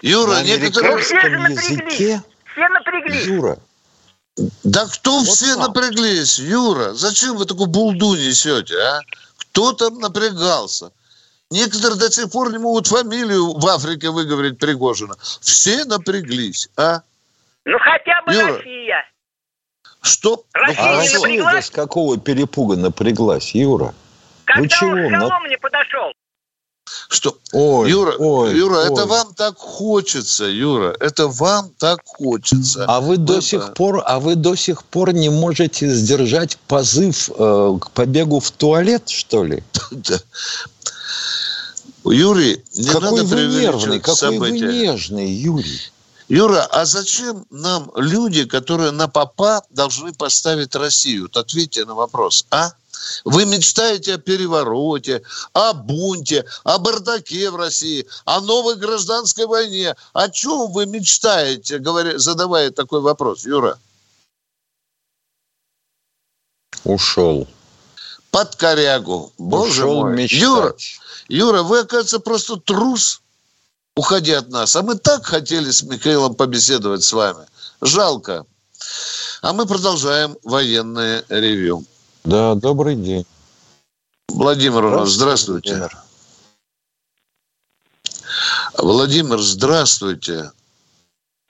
Юра, 0.00 0.36
На 0.36 0.42
некоторые... 0.42 0.94
американском 0.94 1.52
языке? 1.52 2.22
Все 2.52 2.68
напряглись. 2.70 3.26
Юра. 3.26 3.58
Да 4.64 4.86
кто 4.86 5.18
вот 5.18 5.28
все 5.28 5.52
сам. 5.56 5.60
напряглись, 5.60 6.38
Юра? 6.38 6.94
Зачем 6.94 7.36
вы 7.36 7.44
такую 7.44 7.66
булду 7.66 8.14
несете, 8.16 8.78
а? 8.80 9.00
Кто 9.36 9.72
там 9.74 9.98
напрягался? 9.98 10.90
Некоторые 11.50 11.98
до 11.98 12.10
сих 12.10 12.30
пор 12.30 12.50
не 12.50 12.56
могут 12.58 12.86
фамилию 12.86 13.58
в 13.58 13.66
Африке 13.66 14.08
выговорить 14.08 14.58
Пригожина. 14.58 15.16
Все 15.42 15.84
напряглись, 15.84 16.70
а? 16.78 17.02
Ну 17.66 17.76
хотя 17.78 18.22
бы 18.22 18.32
Юра, 18.32 18.56
Россия. 18.56 19.04
Что? 20.02 20.44
Россия 20.52 20.82
а 20.84 20.90
не 20.92 20.96
Россия 20.98 21.18
напряглась? 21.20 21.66
с 21.66 21.70
какого 21.70 22.18
перепуга 22.18 22.76
напряглась, 22.76 23.54
Юра? 23.54 23.94
Когда 24.44 24.60
Вы 24.62 24.68
чего? 24.68 24.90
он 24.90 25.10
На- 25.12 25.48
не 25.48 25.58
подошел. 25.58 26.12
Что? 27.08 27.38
Ой, 27.52 27.88
Юра, 27.90 28.16
ой, 28.18 28.56
Юра, 28.56 28.78
ой. 28.78 28.84
это 28.86 29.06
вам 29.06 29.32
так 29.34 29.56
хочется, 29.58 30.44
Юра, 30.46 30.96
это 30.98 31.28
вам 31.28 31.70
так 31.78 32.00
хочется. 32.04 32.84
А 32.88 33.00
вы 33.00 33.16
до 33.16 33.34
Это- 33.34 33.42
сих 33.42 33.74
пор, 33.74 34.02
а 34.04 34.18
вы 34.18 34.34
до 34.34 34.56
сих 34.56 34.82
пор 34.84 35.12
не 35.12 35.28
можете 35.28 35.88
сдержать 35.88 36.58
позыв 36.66 37.30
э, 37.30 37.78
к 37.80 37.90
побегу 37.90 38.40
в 38.40 38.50
туалет, 38.50 39.08
что 39.08 39.44
ли? 39.44 39.62
Юрий, 42.04 42.64
не 42.74 42.88
какой 42.88 43.22
надо 43.22 43.36
вы 43.36 43.46
нервный, 43.60 44.00
какой 44.00 44.16
события. 44.16 44.66
вы 44.66 44.72
нежный, 44.72 45.30
Юрий. 45.30 45.80
Юра, 46.30 46.64
а 46.70 46.84
зачем 46.84 47.44
нам 47.50 47.90
люди, 47.96 48.44
которые 48.44 48.92
на 48.92 49.08
попа 49.08 49.64
должны 49.68 50.12
поставить 50.12 50.76
Россию? 50.76 51.22
Вот 51.22 51.36
ответьте 51.36 51.84
на 51.84 51.96
вопрос, 51.96 52.46
а? 52.52 52.70
Вы 53.24 53.46
мечтаете 53.46 54.14
о 54.14 54.18
перевороте, 54.18 55.22
о 55.54 55.72
бунте, 55.72 56.44
о 56.62 56.78
бардаке 56.78 57.50
в 57.50 57.56
России, 57.56 58.06
о 58.26 58.40
новой 58.40 58.76
гражданской 58.76 59.46
войне. 59.46 59.96
О 60.12 60.28
чем 60.28 60.70
вы 60.70 60.86
мечтаете, 60.86 61.78
говоря, 61.78 62.16
задавая 62.16 62.70
такой 62.70 63.00
вопрос, 63.00 63.44
Юра? 63.44 63.76
Ушел. 66.84 67.48
Под 68.30 68.54
корягу. 68.54 69.32
Боже 69.36 69.84
Ушел 69.84 70.02
мой. 70.02 70.14
мечтать. 70.14 70.40
Юра, 70.40 70.76
Юра, 71.28 71.62
вы, 71.64 71.80
оказывается, 71.80 72.20
просто 72.20 72.56
трус, 72.56 73.20
уходя 73.96 74.38
от 74.38 74.48
нас. 74.48 74.76
А 74.76 74.82
мы 74.82 74.96
так 74.96 75.26
хотели 75.26 75.70
с 75.70 75.82
Михаилом 75.82 76.34
побеседовать 76.34 77.02
с 77.02 77.12
вами. 77.12 77.46
Жалко. 77.80 78.46
А 79.42 79.52
мы 79.52 79.66
продолжаем 79.66 80.36
военное 80.44 81.24
ревью. 81.28 81.84
Да, 82.24 82.54
добрый 82.54 82.96
день. 82.96 83.26
Владимир 84.28 84.84
у 84.84 84.90
нас, 84.90 85.10
здравствуйте. 85.10 85.76
Владимир. 85.76 85.98
Владимир, 88.78 89.40
здравствуйте. 89.40 90.52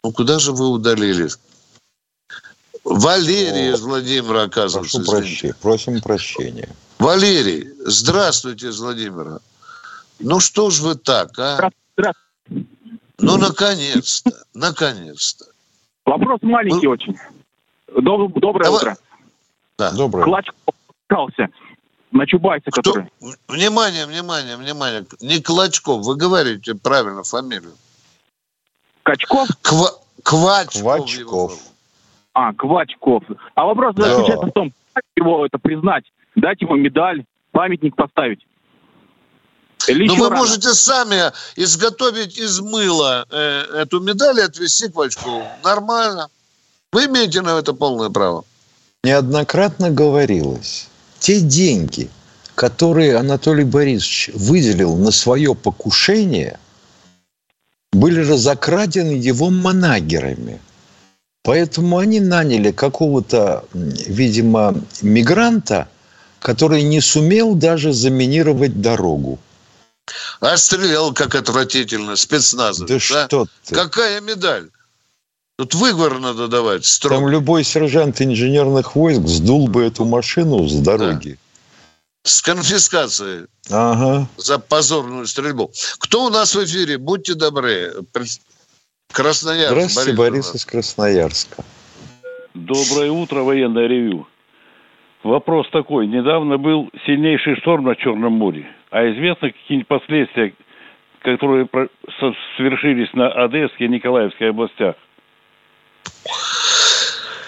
Ну, 0.03 0.12
куда 0.12 0.38
же 0.38 0.53
вы 0.53 0.68
удалились? 0.68 1.38
Валерий 2.84 3.72
О, 3.72 3.74
из 3.74 3.80
Владимира, 3.82 4.45
оказывается. 4.45 4.99
Прошу 4.99 5.11
прощения. 5.11 5.55
Просим 5.61 6.01
прощения. 6.01 6.68
Валерий, 6.99 7.70
здравствуйте 7.84 8.68
из 8.68 8.78
Владимира. 8.80 9.41
Ну 10.18 10.41
что 10.41 10.70
ж 10.70 10.80
вы 10.80 10.95
так, 10.95 11.38
а? 11.38 11.70
Ну, 13.23 13.37
наконец-то, 13.39 14.31
наконец-то. 14.55 15.45
Вопрос 16.07 16.41
маленький 16.43 16.87
очень. 16.87 17.16
Доб- 17.89 18.39
Доброе 18.41 18.64
Давай. 18.64 18.79
утро. 18.81 18.97
Да. 19.79 19.93
Доброе. 19.93 20.25
Клачков 20.25 20.75
остался 21.09 21.49
на 22.12 22.27
Чубайса, 22.27 22.71
который... 22.71 23.07
Внимание, 23.49 24.07
внимание, 24.07 24.57
внимание. 24.57 25.05
Не 25.21 25.41
Клочков, 25.41 26.05
вы 26.05 26.16
говорите 26.16 26.75
правильно 26.75 27.23
фамилию. 27.23 27.73
Качков? 29.03 29.49
Ква- 29.62 29.99
Квачков. 30.23 30.83
Квачков. 30.83 31.59
А, 32.35 32.53
Квачков. 32.55 33.25
А 33.55 33.64
вопрос 33.66 33.95
Да. 33.97 34.05
заключается 34.14 34.47
в 34.47 34.53
том, 34.53 34.73
как 34.93 35.05
его 35.16 35.47
это 35.47 35.59
признать, 35.59 36.05
дать 36.37 36.61
ему 36.61 36.77
медаль, 36.77 37.25
памятник 37.53 37.97
поставить. 37.97 38.47
Или 39.89 40.07
Ну, 40.07 40.12
еще 40.12 40.22
вы 40.22 40.28
рано? 40.28 40.41
можете 40.41 40.74
сами 40.74 41.33
изготовить 41.57 42.39
из 42.39 42.61
мыла 42.61 43.26
э, 43.31 43.62
эту 43.83 44.01
медаль 44.01 44.39
и 44.39 44.43
отвезти 44.43 44.89
к 44.89 44.93
Квачкову. 44.93 45.45
Нормально. 45.64 46.28
Вы 46.93 47.07
имеете 47.07 47.41
на 47.41 47.59
это 47.59 47.72
полное 47.72 48.11
право. 48.11 48.45
Неоднократно 49.05 49.91
говорилось, 49.91 50.89
те 51.18 51.41
деньги, 51.41 52.11
которые 52.55 53.16
Анатолий 53.16 53.64
Борисович 53.64 54.31
выделил 54.35 54.97
на 54.97 55.11
свое 55.11 55.55
покушение, 55.55 56.59
были 57.93 58.20
разокрадены 58.20 59.12
его 59.12 59.51
манагерами. 59.51 60.61
Поэтому 61.43 61.99
они 61.99 62.20
наняли 62.20 62.70
какого-то, 62.70 63.64
видимо, 63.72 64.74
мигранта, 65.01 65.89
который 66.39 66.83
не 66.83 67.01
сумел 67.01 67.55
даже 67.55 67.93
заминировать 67.95 68.81
дорогу. 68.83 69.39
А 70.40 70.56
стрелял 70.56 71.12
как 71.12 71.34
отвратительно, 71.34 72.16
спецназовец. 72.16 72.88
Да 72.88 72.96
а? 72.96 73.26
что 73.28 73.46
ты. 73.64 73.74
Какая 73.74 74.20
медаль? 74.20 74.68
Тут 75.56 75.74
выговор 75.74 76.18
надо 76.20 76.48
давать. 76.48 76.86
Строго. 76.86 77.16
Там 77.16 77.28
любой 77.28 77.64
сержант 77.64 78.22
инженерных 78.22 78.96
войск 78.96 79.26
сдул 79.26 79.68
бы 79.68 79.84
эту 79.84 80.06
машину 80.06 80.66
с 80.66 80.74
дороги. 80.74 81.38
С 82.22 82.40
конфискацией 82.42 83.46
Ага. 83.70 84.26
за 84.36 84.58
позорную 84.58 85.26
стрельбу. 85.26 85.70
Кто 85.98 86.26
у 86.26 86.30
нас 86.30 86.54
в 86.54 86.64
эфире? 86.64 86.98
Будьте 86.98 87.34
добры. 87.34 87.92
Красноярск. 89.12 89.72
Здравствуйте, 89.72 90.12
Борис 90.12 90.46
Борис 90.46 90.54
из 90.54 90.64
Красноярска. 90.64 91.64
Доброе 92.54 93.11
утро, 93.11 93.42
военное 93.42 93.86
ревю. 93.86 94.26
Вопрос 95.22 95.66
такой. 95.72 96.06
Недавно 96.06 96.56
был 96.56 96.88
сильнейший 97.04 97.56
шторм 97.56 97.84
на 97.84 97.96
Черном 97.96 98.32
море. 98.32 98.66
А 98.91 98.99
известно 99.12 99.51
какие-нибудь 99.53 99.88
последствия, 99.88 100.53
которые 101.22 101.66
про- 101.66 101.88
со- 102.18 102.34
свершились 102.57 103.12
на 103.14 103.28
Одесской 103.45 103.86
и 103.86 103.88
Николаевской 103.88 104.51
областях? 104.51 104.97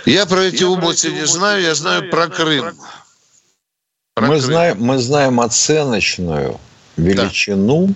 Я 0.06 0.26
про 0.26 0.40
эти 0.42 0.62
области 0.64 1.08
не 1.08 1.26
знаю, 1.26 1.62
я 1.62 1.74
знаю 1.74 2.10
про 2.10 2.28
Крым. 2.28 2.64
Про 4.14 4.22
Мы 4.26 4.28
Крым. 4.34 4.40
знаем, 4.40 4.76
мы 4.80 4.98
знаем 4.98 5.40
оценочную 5.40 6.58
величину 6.96 7.88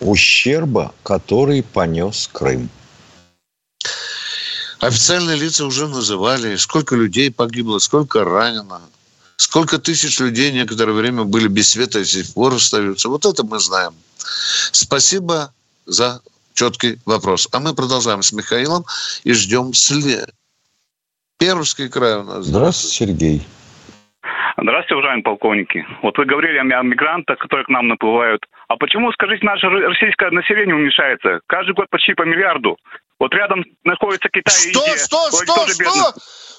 ущерба, 0.00 0.92
который 1.02 1.62
понес 1.62 2.28
Крым. 2.32 2.68
Официальные 4.80 5.36
лица 5.36 5.64
уже 5.64 5.88
называли, 5.88 6.56
сколько 6.56 6.94
людей 6.94 7.32
погибло, 7.32 7.78
сколько 7.78 8.22
ранено, 8.22 8.82
сколько 9.36 9.78
тысяч 9.78 10.20
людей 10.20 10.52
некоторое 10.52 10.92
время 10.92 11.24
были 11.24 11.48
без 11.48 11.70
света 11.70 11.98
и 11.98 12.02
до 12.02 12.08
сих 12.08 12.34
пор 12.34 12.54
остаются. 12.54 13.08
Вот 13.08 13.24
это 13.26 13.44
мы 13.44 13.58
знаем. 13.58 13.92
Спасибо 14.72 15.52
за 15.86 16.20
четкий 16.54 16.98
вопрос. 17.04 17.48
А 17.52 17.60
мы 17.60 17.74
продолжаем 17.74 18.22
с 18.22 18.32
Михаилом 18.32 18.84
и 19.24 19.32
ждем 19.32 19.74
след. 19.74 20.30
Пермский 21.38 21.88
край 21.88 22.16
у 22.16 22.22
нас. 22.24 22.46
Здравствуйте, 22.46 22.94
Сергей. 22.96 23.46
Здравствуйте, 24.56 24.94
уважаемые 24.94 25.24
полковники. 25.24 25.84
Вот 26.02 26.16
вы 26.16 26.24
говорили 26.26 26.58
о 26.58 26.82
мигрантах, 26.82 27.38
которые 27.38 27.66
к 27.66 27.68
нам 27.68 27.88
наплывают. 27.88 28.40
А 28.68 28.76
почему, 28.76 29.10
скажите, 29.12 29.44
наше 29.44 29.66
ро- 29.66 29.88
российское 29.88 30.30
население 30.30 30.74
уменьшается? 30.76 31.40
Каждый 31.48 31.74
год 31.74 31.90
почти 31.90 32.14
по 32.14 32.22
миллиарду. 32.22 32.76
Вот 33.18 33.34
рядом 33.34 33.64
находится 33.82 34.28
Китай 34.28 34.54
и 34.54 34.70
Что, 34.72 34.80
Индия. 34.86 35.04
что, 35.04 35.28
что, 35.30 35.66
бедно. 35.66 35.90
что? 35.90 36.14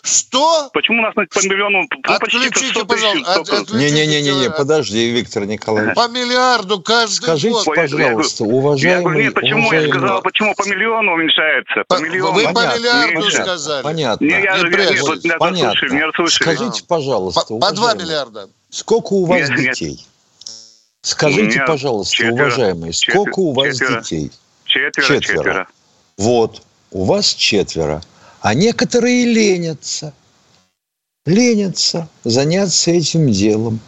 Что? 0.06 0.70
Почему 0.72 1.00
у 1.00 1.02
нас 1.02 1.16
на- 1.16 1.26
по 1.26 1.40
миллиону, 1.44 1.82
ну, 1.90 2.14
Отключите, 2.14 2.68
100 2.70 2.84
тысяч 2.84 3.24
пожалуйста. 3.26 3.76
Не-не-не-не, 3.76 4.52
подожди, 4.52 5.10
Виктор 5.10 5.46
Николаевич. 5.48 5.96
По 5.96 6.08
миллиарду 6.08 6.80
каждый 6.80 7.24
Скажите, 7.24 7.50
год. 7.54 7.66
пожалуйста, 7.76 8.44
Я 8.46 8.50
уважаемый... 8.54 9.02
говорю, 9.04 9.20
нет, 9.24 9.34
почему? 9.34 9.74
Я 9.74 9.88
сказал, 9.90 10.22
почему 10.22 10.54
по 10.56 10.68
миллиону 10.68 11.14
уменьшается? 11.14 11.84
По 11.88 12.00
миллиону. 12.00 12.34
Вы 12.34 12.44
по 12.44 12.50
миллиарду 12.78 13.14
понятно, 13.16 13.32
сказали. 13.32 13.84
Понятно. 13.84 14.24
Не, 14.26 14.32
я, 14.32 14.40
Не 14.40 14.44
я, 14.44 14.90
нет, 14.92 15.02
вот 15.02 15.24
меня 15.24 15.38
Понятно. 15.38 15.66
расслышали, 15.70 15.92
меня 15.96 16.06
расслышали. 16.08 16.44
Скажите, 16.56 16.84
пожалуйста, 16.88 17.42
По, 17.42 17.48
по 17.48 17.72
2 17.72 17.84
уважаемый, 17.84 18.04
миллиарда. 18.06 18.50
сколько 18.70 19.14
у 19.14 19.26
вас 19.26 19.40
Нет, 19.40 19.50
нет. 19.58 19.74
детей? 19.74 20.08
Скажите, 21.02 21.64
пожалуйста, 21.66 22.16
четверо, 22.16 22.34
уважаемые, 22.34 22.94
сколько 22.94 23.32
четверо, 23.32 23.42
у 23.42 23.54
вас 23.54 23.68
четверо, 23.80 24.02
детей? 24.02 24.32
Четверо, 24.66 24.92
четверо. 25.08 25.20
четверо. 25.22 25.68
Вот, 26.18 26.62
у 26.92 27.06
вас 27.06 27.34
четверо. 27.34 28.02
А 28.46 28.54
некоторые 28.54 29.26
ленятся. 29.26 30.14
Ленятся 31.26 32.08
заняться 32.24 32.92
этим 32.92 33.32
делом. 33.32 33.80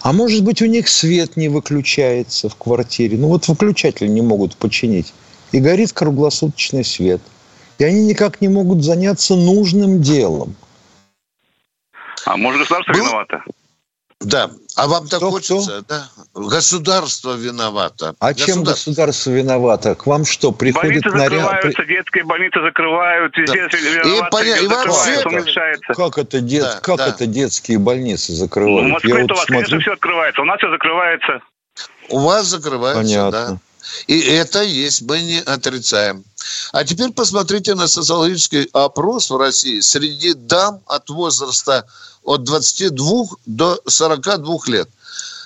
А 0.00 0.14
может 0.14 0.42
быть, 0.42 0.62
у 0.62 0.64
них 0.64 0.88
свет 0.88 1.36
не 1.36 1.50
выключается 1.50 2.48
в 2.48 2.56
квартире. 2.56 3.18
Ну 3.18 3.28
вот 3.28 3.46
выключатель 3.46 4.10
не 4.10 4.22
могут 4.22 4.56
починить. 4.56 5.12
И 5.52 5.60
горит 5.60 5.92
круглосуточный 5.92 6.82
свет. 6.82 7.20
И 7.76 7.84
они 7.84 8.06
никак 8.06 8.40
не 8.40 8.48
могут 8.48 8.82
заняться 8.82 9.36
нужным 9.36 10.00
делом. 10.00 10.56
А 12.24 12.38
может, 12.38 12.60
государство 12.60 12.94
ну, 12.94 12.98
виновато? 13.00 13.44
Да. 14.20 14.50
А 14.76 14.88
вам 14.88 15.08
так 15.08 15.20
хочется, 15.20 15.82
кто? 15.82 15.84
да? 15.88 16.08
Государство 16.34 17.34
виновато. 17.34 18.14
А 18.18 18.32
государство. 18.32 18.46
чем 18.46 18.64
государство 18.64 19.30
виновато? 19.30 19.94
К 19.94 20.06
вам 20.06 20.24
что, 20.24 20.52
приходит 20.52 21.04
больницы 21.04 21.08
наряд? 21.10 21.32
закрываются, 21.32 21.84
детские 21.84 22.24
больницы 22.24 22.60
закрывают, 22.62 23.34
да. 23.34 23.54
и, 23.54 24.30
поня... 24.30 24.56
и 24.56 24.66
вообще, 24.66 25.22
уменьшается. 25.26 25.92
Как 25.94 26.18
это, 26.18 26.40
дет... 26.40 26.62
да, 26.62 26.80
как 26.80 26.96
да. 26.96 27.08
это 27.08 27.26
детские 27.26 27.78
больницы 27.78 28.32
закрывают? 28.32 28.82
Ну, 28.82 28.88
в 28.88 28.92
Москве 28.92 29.14
вот 29.14 29.32
у 29.32 29.34
вас, 29.34 29.44
смотрю... 29.44 29.54
конечно, 29.54 29.80
все 29.80 29.92
открывается. 29.92 30.42
У 30.42 30.44
нас 30.44 30.58
все 30.58 30.70
закрывается. 30.70 31.40
У 32.08 32.18
вас 32.20 32.46
закрывается, 32.46 33.02
Понятно. 33.02 33.30
да. 33.30 33.58
И 34.06 34.20
это 34.20 34.62
есть, 34.62 35.02
мы 35.02 35.20
не 35.20 35.40
отрицаем. 35.40 36.24
А 36.72 36.84
теперь 36.84 37.12
посмотрите 37.12 37.74
на 37.74 37.86
социологический 37.86 38.68
опрос 38.72 39.30
в 39.30 39.36
России 39.36 39.80
среди 39.80 40.34
дам 40.34 40.80
от 40.86 41.08
возраста 41.10 41.86
от 42.26 42.44
22 42.44 43.24
до 43.46 43.80
42 43.86 44.58
лет. 44.66 44.88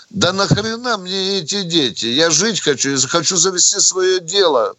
Да 0.08 0.32
нахрена 0.32 0.96
мне 0.96 1.38
эти 1.38 1.62
дети? 1.62 2.06
Я 2.06 2.30
жить 2.30 2.60
хочу, 2.60 2.90
я 2.90 2.98
хочу 3.06 3.36
завести 3.36 3.78
свое 3.78 4.20
дело. 4.20 4.74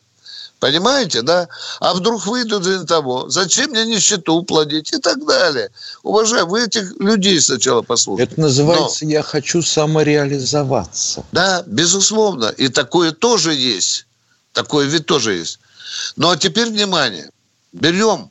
Понимаете, 0.59 1.21
да? 1.21 1.47
А 1.79 1.93
вдруг 1.93 2.27
выйдут 2.27 2.67
из 2.67 2.85
того? 2.85 3.29
Зачем 3.29 3.71
мне 3.71 3.85
нищету 3.85 4.43
плодить? 4.43 4.93
И 4.93 4.97
так 4.97 5.25
далее. 5.25 5.69
Уважаемые, 6.03 6.49
вы 6.49 6.63
этих 6.65 6.99
людей 6.99 7.39
сначала 7.41 7.81
послушайте. 7.81 8.31
Это 8.31 8.41
называется 8.41 9.05
Но... 9.05 9.11
«я 9.11 9.23
хочу 9.23 9.63
самореализоваться». 9.63 11.23
Да, 11.31 11.63
безусловно. 11.65 12.53
И 12.57 12.67
такое 12.67 13.11
тоже 13.11 13.53
есть. 13.53 14.05
Такое 14.53 14.85
ведь 14.85 15.07
тоже 15.07 15.33
есть. 15.33 15.59
Ну, 16.15 16.29
а 16.29 16.37
теперь 16.37 16.69
внимание. 16.69 17.31
Берем 17.73 18.29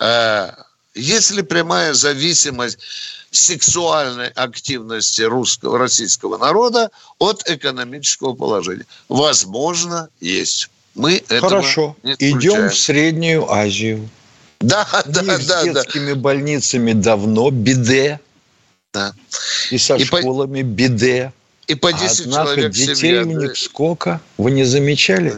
э, 0.00 0.50
есть 0.94 1.30
ли 1.30 1.42
прямая 1.42 1.94
зависимость 1.94 2.78
сексуальной 3.30 4.28
активности 4.28 5.22
русского, 5.22 5.78
российского 5.78 6.36
народа 6.36 6.90
от 7.18 7.48
экономического 7.48 8.34
положения? 8.34 8.86
Возможно, 9.08 10.08
есть. 10.20 10.70
Мы 10.94 11.22
Хорошо. 11.28 11.96
не 12.02 12.12
Идем 12.14 12.68
в 12.68 12.78
Среднюю 12.78 13.50
Азию. 13.50 14.08
Да, 14.60 14.86
да, 15.06 15.22
да. 15.22 15.38
С 15.38 15.64
детскими 15.64 16.12
да. 16.12 16.16
больницами 16.16 16.92
давно 16.92 17.50
биде. 17.50 18.20
Да. 18.92 19.14
И 19.70 19.78
со 19.78 19.96
и 19.96 20.04
школами 20.04 20.62
по... 20.62 20.66
биде. 20.66 21.32
И 21.68 21.74
по 21.74 21.92
10 21.92 22.26
Однако 22.26 22.44
человек 22.44 22.72
детей 22.72 22.94
семья, 22.96 23.22
у 23.22 23.24
них 23.24 23.56
сколько? 23.56 24.20
Вы 24.36 24.50
не? 24.50 24.64
Замечали, 24.64 25.34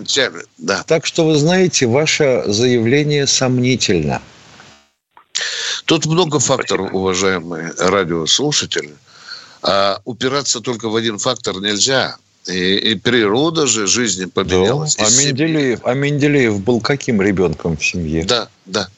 да. 0.59 0.83
Так 0.83 1.07
что 1.07 1.27
вы 1.27 1.37
знаете, 1.37 1.87
ваше 1.87 2.43
заявление 2.47 3.27
сомнительно. 3.27 4.21
Тут 5.85 6.07
много 6.07 6.39
факторов, 6.39 6.93
уважаемые 6.93 7.73
радиослушатели. 7.79 8.95
А 9.63 10.01
упираться 10.05 10.61
только 10.61 10.89
в 10.89 10.97
один 10.97 11.19
фактор 11.19 11.61
нельзя. 11.61 12.17
И, 12.47 12.77
и 12.77 12.95
природа 12.95 13.67
же 13.67 13.87
жизни 13.87 14.27
поменялась. 14.27 14.97
Да. 14.97 15.07
А, 15.07 15.11
Менделеев, 15.11 15.81
а 15.83 15.95
Менделеев 15.95 16.61
был 16.61 16.81
каким 16.81 17.23
ребенком 17.23 17.77
в 17.79 17.85
семье? 17.85 18.25
Да, 18.25 18.49
да. 18.67 18.89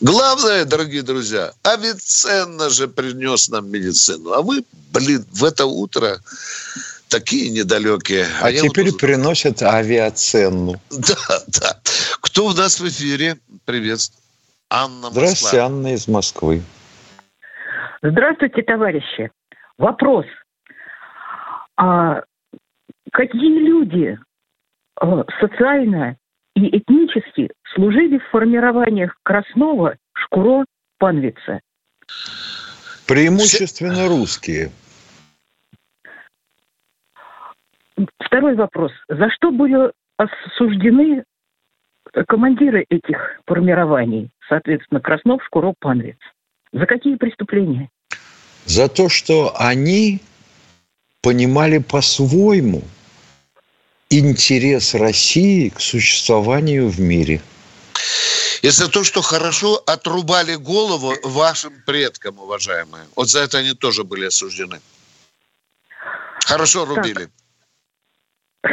Главное, 0.00 0.64
дорогие 0.64 1.02
друзья, 1.02 1.52
Авиценна 1.62 2.70
же 2.70 2.88
принес 2.88 3.50
нам 3.50 3.70
медицину. 3.70 4.32
А 4.32 4.40
вы, 4.40 4.64
блин, 4.90 5.24
в 5.32 5.44
это 5.44 5.66
утро 5.66 6.20
такие 7.08 7.50
недалекие. 7.50 8.26
А, 8.40 8.46
а 8.46 8.52
теперь 8.52 8.90
вот... 8.90 8.98
приносят 8.98 9.62
авиаценну. 9.62 10.80
Да, 10.90 11.42
да. 11.48 11.80
Кто 12.20 12.46
у 12.46 12.52
нас 12.54 12.80
в 12.80 12.88
эфире? 12.88 13.38
Приветствую. 13.66 14.22
Анна 14.74 15.08
Москва. 15.08 15.10
Здравствуйте, 15.10 15.58
Анна 15.58 15.92
из 15.92 16.08
Москвы. 16.08 16.62
Здравствуйте, 18.00 18.62
товарищи. 18.62 19.30
Вопрос. 19.76 20.24
А 21.76 22.22
какие 23.12 23.58
люди 23.58 24.18
а, 24.98 25.24
социально 25.40 26.16
и 26.56 26.78
этнически 26.78 27.50
служили 27.74 28.18
в 28.18 28.30
формированиях 28.30 29.14
Краснова, 29.22 29.96
Шкуро, 30.14 30.64
Панвица? 30.98 31.60
Преимущественно 33.06 34.08
русские. 34.08 34.70
Второй 38.20 38.54
вопрос. 38.54 38.92
За 39.08 39.28
что 39.32 39.50
были 39.50 39.92
осуждены 40.16 41.24
командиры 42.26 42.84
этих 42.88 43.40
формирований, 43.46 44.30
соответственно, 44.48 45.00
Краснов, 45.00 45.42
Шкуров, 45.44 45.74
Панвиц. 45.78 46.18
За 46.72 46.86
какие 46.86 47.16
преступления? 47.16 47.88
За 48.64 48.88
то, 48.88 49.08
что 49.08 49.54
они 49.58 50.20
понимали 51.22 51.78
по-своему 51.78 52.82
интерес 54.10 54.94
России 54.94 55.70
к 55.70 55.80
существованию 55.80 56.88
в 56.88 57.00
мире. 57.00 57.40
И 58.62 58.68
за 58.68 58.88
то, 58.90 59.02
что 59.04 59.22
хорошо 59.22 59.82
отрубали 59.86 60.54
голову 60.54 61.14
вашим 61.24 61.72
предкам, 61.84 62.38
уважаемые. 62.38 63.04
Вот 63.16 63.28
за 63.28 63.40
это 63.40 63.58
они 63.58 63.72
тоже 63.74 64.04
были 64.04 64.26
осуждены. 64.26 64.80
Хорошо 66.46 66.84
рубили. 66.84 67.28
Так. 68.60 68.72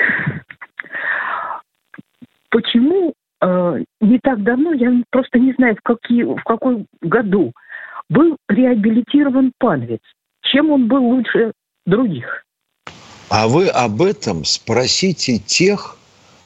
Почему 2.50 3.14
не 3.42 4.20
так 4.20 4.44
давно, 4.44 4.74
я 4.74 4.92
просто 5.12 5.40
не 5.40 5.54
знаю, 5.54 5.76
в, 5.76 5.82
какие, 5.82 6.24
в 6.24 6.44
какой 6.44 6.86
году, 7.02 7.54
был 8.10 8.38
реабилитирован 8.50 9.54
Панвиц. 9.60 10.02
Чем 10.42 10.72
он 10.72 10.88
был 10.88 11.04
лучше 11.04 11.54
других? 11.86 12.44
А 13.30 13.48
вы 13.48 13.68
об 13.68 14.02
этом 14.02 14.44
спросите 14.44 15.38
тех, 15.38 15.98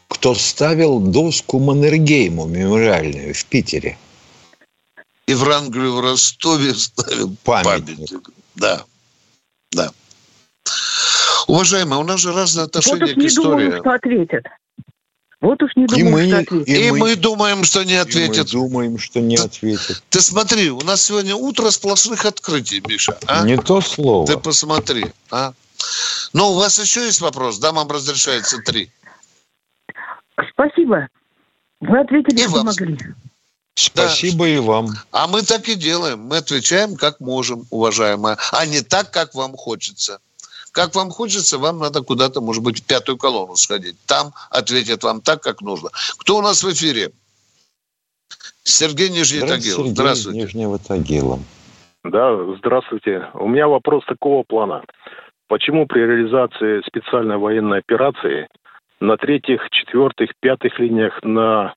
кто 0.10 0.36
ставил 0.36 1.00
доску 1.00 1.60
Маннергейму 1.60 2.46
мемориальную 2.46 3.34
в 3.34 3.46
Питере. 3.46 3.98
И 5.26 5.34
в 5.34 5.44
Рангле 5.44 5.90
в 5.90 6.02
Ростове 6.02 6.74
ставил 6.74 7.36
памятник. 7.46 8.10
памятник. 8.10 8.30
Да, 8.56 8.84
да. 9.72 9.90
Уважаемые, 11.48 12.00
у 12.00 12.04
нас 12.04 12.20
же 12.20 12.34
разные 12.34 12.66
отношения 12.66 13.06
вот 13.06 13.14
к 13.14 13.18
истории. 13.18 13.66
Думаю, 13.66 13.80
что 13.80 13.92
ответят. 13.92 14.46
Вот 15.44 15.62
уж 15.62 15.76
не 15.76 15.88
думаю, 15.88 16.08
и 16.08 16.10
мы, 16.10 16.28
что 16.30 16.38
ответит. 16.38 16.68
И, 16.70 16.88
и 16.88 16.92
мы, 16.92 17.00
мы 17.00 17.16
думаем, 17.18 17.66
что 17.66 17.84
не 17.84 17.96
ответит. 17.96 18.54
И 18.54 18.56
мы 18.56 18.64
думаем, 18.64 18.98
что 18.98 19.20
не 19.20 19.36
ответит. 19.36 20.02
Ты 20.10 20.22
смотри, 20.22 20.70
у 20.70 20.80
нас 20.80 21.04
сегодня 21.04 21.36
утро 21.36 21.70
сплошных 21.70 22.24
открытий, 22.24 22.82
Миша. 22.88 23.18
А? 23.28 23.46
Не 23.46 23.58
то 23.58 23.82
слово. 23.82 24.26
Ты 24.26 24.38
посмотри. 24.38 25.08
А? 25.32 25.52
Ну, 26.32 26.52
у 26.52 26.56
вас 26.56 26.80
еще 26.80 27.02
есть 27.02 27.20
вопрос? 27.20 27.60
Да, 27.60 27.74
вам 27.74 27.92
разрешается 27.92 28.60
три. 28.60 28.90
Спасибо. 30.54 31.10
Вы 31.82 32.00
ответили, 32.00 32.40
и 32.40 32.44
что 32.44 32.52
вам. 32.52 32.66
могли. 32.68 32.98
Спасибо 33.76 34.46
да. 34.46 34.50
и 34.50 34.60
вам. 34.60 34.88
А 35.12 35.28
мы 35.28 35.42
так 35.42 35.68
и 35.68 35.76
делаем. 35.76 36.20
Мы 36.20 36.38
отвечаем, 36.38 36.96
как 36.96 37.20
можем, 37.20 37.66
уважаемая, 37.70 38.38
а 38.54 38.66
не 38.66 38.80
так, 38.80 39.12
как 39.12 39.36
вам 39.36 39.58
хочется. 39.58 40.20
Как 40.74 40.96
вам 40.96 41.12
хочется, 41.12 41.60
вам 41.60 41.78
надо 41.78 42.02
куда-то, 42.02 42.42
может 42.42 42.64
быть, 42.64 42.80
в 42.80 42.86
пятую 42.88 43.18
колонну 43.18 43.56
сходить. 43.56 43.96
Там 44.08 44.34
ответят 44.50 45.04
вам 45.04 45.22
так, 45.22 45.42
как 45.42 45.62
нужно. 45.62 45.90
Кто 46.18 46.38
у 46.38 46.42
нас 46.42 46.64
в 46.64 46.72
эфире? 46.72 47.12
Сергей 48.64 49.10
Нижний 49.10 49.42
Тагил. 49.42 49.78
Сергей 49.78 49.92
здравствуйте. 49.92 50.40
Нижнего 50.40 50.80
Тагила. 50.80 51.40
Да, 52.04 52.36
здравствуйте. 52.58 53.30
У 53.36 53.48
меня 53.48 53.68
вопрос 53.68 54.04
такого 54.06 54.44
плана. 54.44 54.84
Почему 55.48 55.86
при 55.86 56.00
реализации 56.00 56.82
специальной 56.88 57.38
военной 57.38 57.78
операции 57.78 58.48
на 59.00 59.16
третьих, 59.18 59.62
четвертых, 59.70 60.32
пятых 60.40 60.80
линиях, 60.80 61.22
на 61.22 61.76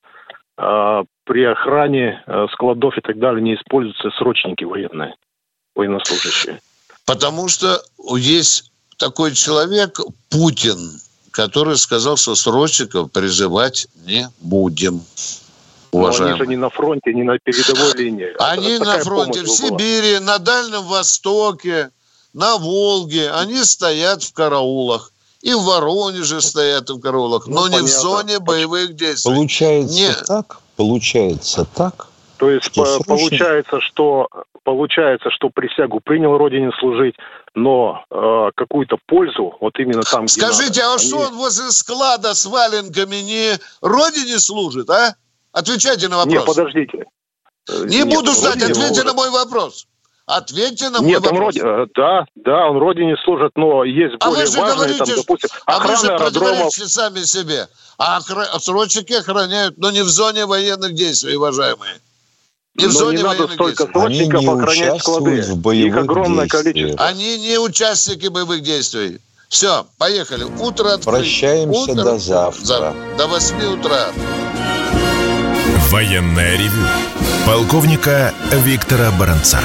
а, 0.57 1.03
при 1.23 1.43
охране 1.43 2.23
а, 2.25 2.47
складов 2.47 2.97
и 2.97 3.01
так 3.01 3.19
далее 3.19 3.43
не 3.43 3.55
используются 3.55 4.09
срочники 4.17 4.63
военные, 4.63 5.13
военнослужащие? 5.75 6.59
Потому 7.05 7.47
что 7.47 7.79
есть 8.15 8.71
такой 8.97 9.33
человек 9.33 9.99
Путин, 10.29 10.99
который 11.31 11.77
сказал, 11.77 12.17
что 12.17 12.35
срочников 12.35 13.11
призывать 13.11 13.87
не 14.05 14.29
будем. 14.39 15.01
Уважаемые. 15.91 16.29
Но 16.29 16.35
они 16.35 16.45
же 16.45 16.49
не 16.49 16.55
на 16.57 16.69
фронте, 16.69 17.13
не 17.13 17.23
на 17.23 17.39
передовой 17.39 17.93
линии. 17.95 18.35
Они 18.39 18.77
на 18.77 18.99
фронте, 18.99 19.41
в 19.43 19.47
Сибири, 19.47 20.19
на 20.19 20.37
Дальнем 20.37 20.83
Востоке, 20.83 21.91
на 22.33 22.57
Волге. 22.57 23.31
Они 23.31 23.63
стоят 23.63 24.21
в 24.21 24.33
караулах. 24.33 25.13
и 25.41 25.53
в 25.53 25.63
Воронеже 25.63 26.41
стоят 26.41 26.89
в 26.89 26.99
Караулах, 26.99 27.47
но 27.47 27.61
ну, 27.61 27.67
не 27.67 27.73
понятно. 27.75 27.87
в 27.87 28.01
зоне 28.01 28.39
боевых 28.39 28.95
действий. 28.95 29.31
Получается 29.31 29.95
Нет. 29.95 30.23
так? 30.27 30.59
Получается 30.75 31.65
так? 31.73 32.07
То 32.37 32.49
есть 32.49 32.65
что 32.65 32.99
получается, 33.05 33.79
что 33.79 34.27
получается, 34.67 35.29
что 35.31 35.49
присягу 35.49 36.01
принял 36.01 36.37
Родине 36.37 36.71
служить, 36.77 37.15
но 37.55 38.03
э, 38.11 38.51
какую-то 38.53 38.97
пользу 39.05 39.55
вот 39.61 39.79
именно 39.79 40.01
там, 40.01 40.25
где 40.25 40.41
Скажите, 40.41 40.81
а 40.81 40.95
они... 40.95 41.07
что 41.07 41.19
он 41.19 41.37
возле 41.37 41.71
склада 41.71 42.33
с 42.33 42.45
валенками 42.45 43.15
не 43.15 43.53
Родине 43.81 44.37
служит, 44.39 44.89
а? 44.89 45.15
Отвечайте 45.53 46.09
на 46.09 46.17
вопрос. 46.17 46.33
Нет, 46.33 46.45
подождите. 46.45 47.05
Не 47.85 48.03
Нет, 48.03 48.13
буду 48.13 48.33
ждать, 48.33 48.61
ответьте 48.61 49.03
на 49.03 49.13
мой 49.13 49.29
вопрос. 49.29 49.87
Ответьте 50.25 50.89
на 50.89 50.99
мой 50.99 51.11
Нет, 51.11 51.21
вопрос. 51.21 51.55
Он 51.55 51.61
роди... 51.63 51.91
Да, 51.95 52.25
да, 52.35 52.67
он 52.67 52.77
родине 52.77 53.15
служит, 53.23 53.53
но 53.55 53.85
есть 53.85 54.15
а 54.19 54.27
более 54.27 54.47
важные, 54.47 54.75
говорите, 54.75 55.05
там, 55.05 55.15
допустим, 55.15 55.49
а 55.65 55.79
вы 55.79 55.95
же 55.95 56.11
аэродромов. 56.11 56.73
сами 56.73 57.19
себе. 57.19 57.67
А 57.97 58.19
срочники 58.59 59.13
охраняют, 59.13 59.77
но 59.77 59.91
не 59.91 60.01
в 60.01 60.09
зоне 60.09 60.45
военных 60.45 60.93
действий, 60.93 61.37
уважаемые. 61.37 62.01
Не 62.77 62.85
в 62.87 62.91
зоне 62.91 63.17
не 63.17 63.23
надо 63.23 63.47
столько 63.47 63.85
действий. 63.85 64.01
срочников 64.01 64.39
Они 64.39 64.47
охранять 64.47 65.01
склады. 65.01 65.41
В 65.41 65.57
боевых 65.57 65.95
Их 65.95 66.01
огромное 66.03 66.45
действиях. 66.45 66.63
количество. 66.63 67.05
Они 67.05 67.37
не 67.39 67.57
участники 67.57 68.27
боевых 68.27 68.61
действий. 68.61 69.19
Все, 69.49 69.87
поехали. 69.97 70.43
Утро 70.43 70.93
открыть. 70.93 71.05
Прощаемся 71.05 71.91
Утро... 71.91 72.03
до 72.03 72.19
завтра. 72.19 72.93
До 73.17 73.27
8 73.27 73.79
утра. 73.79 74.07
Военная 75.89 76.57
ревю. 76.57 76.85
Полковника 77.45 78.33
Виктора 78.51 79.09
Баранца. 79.11 79.59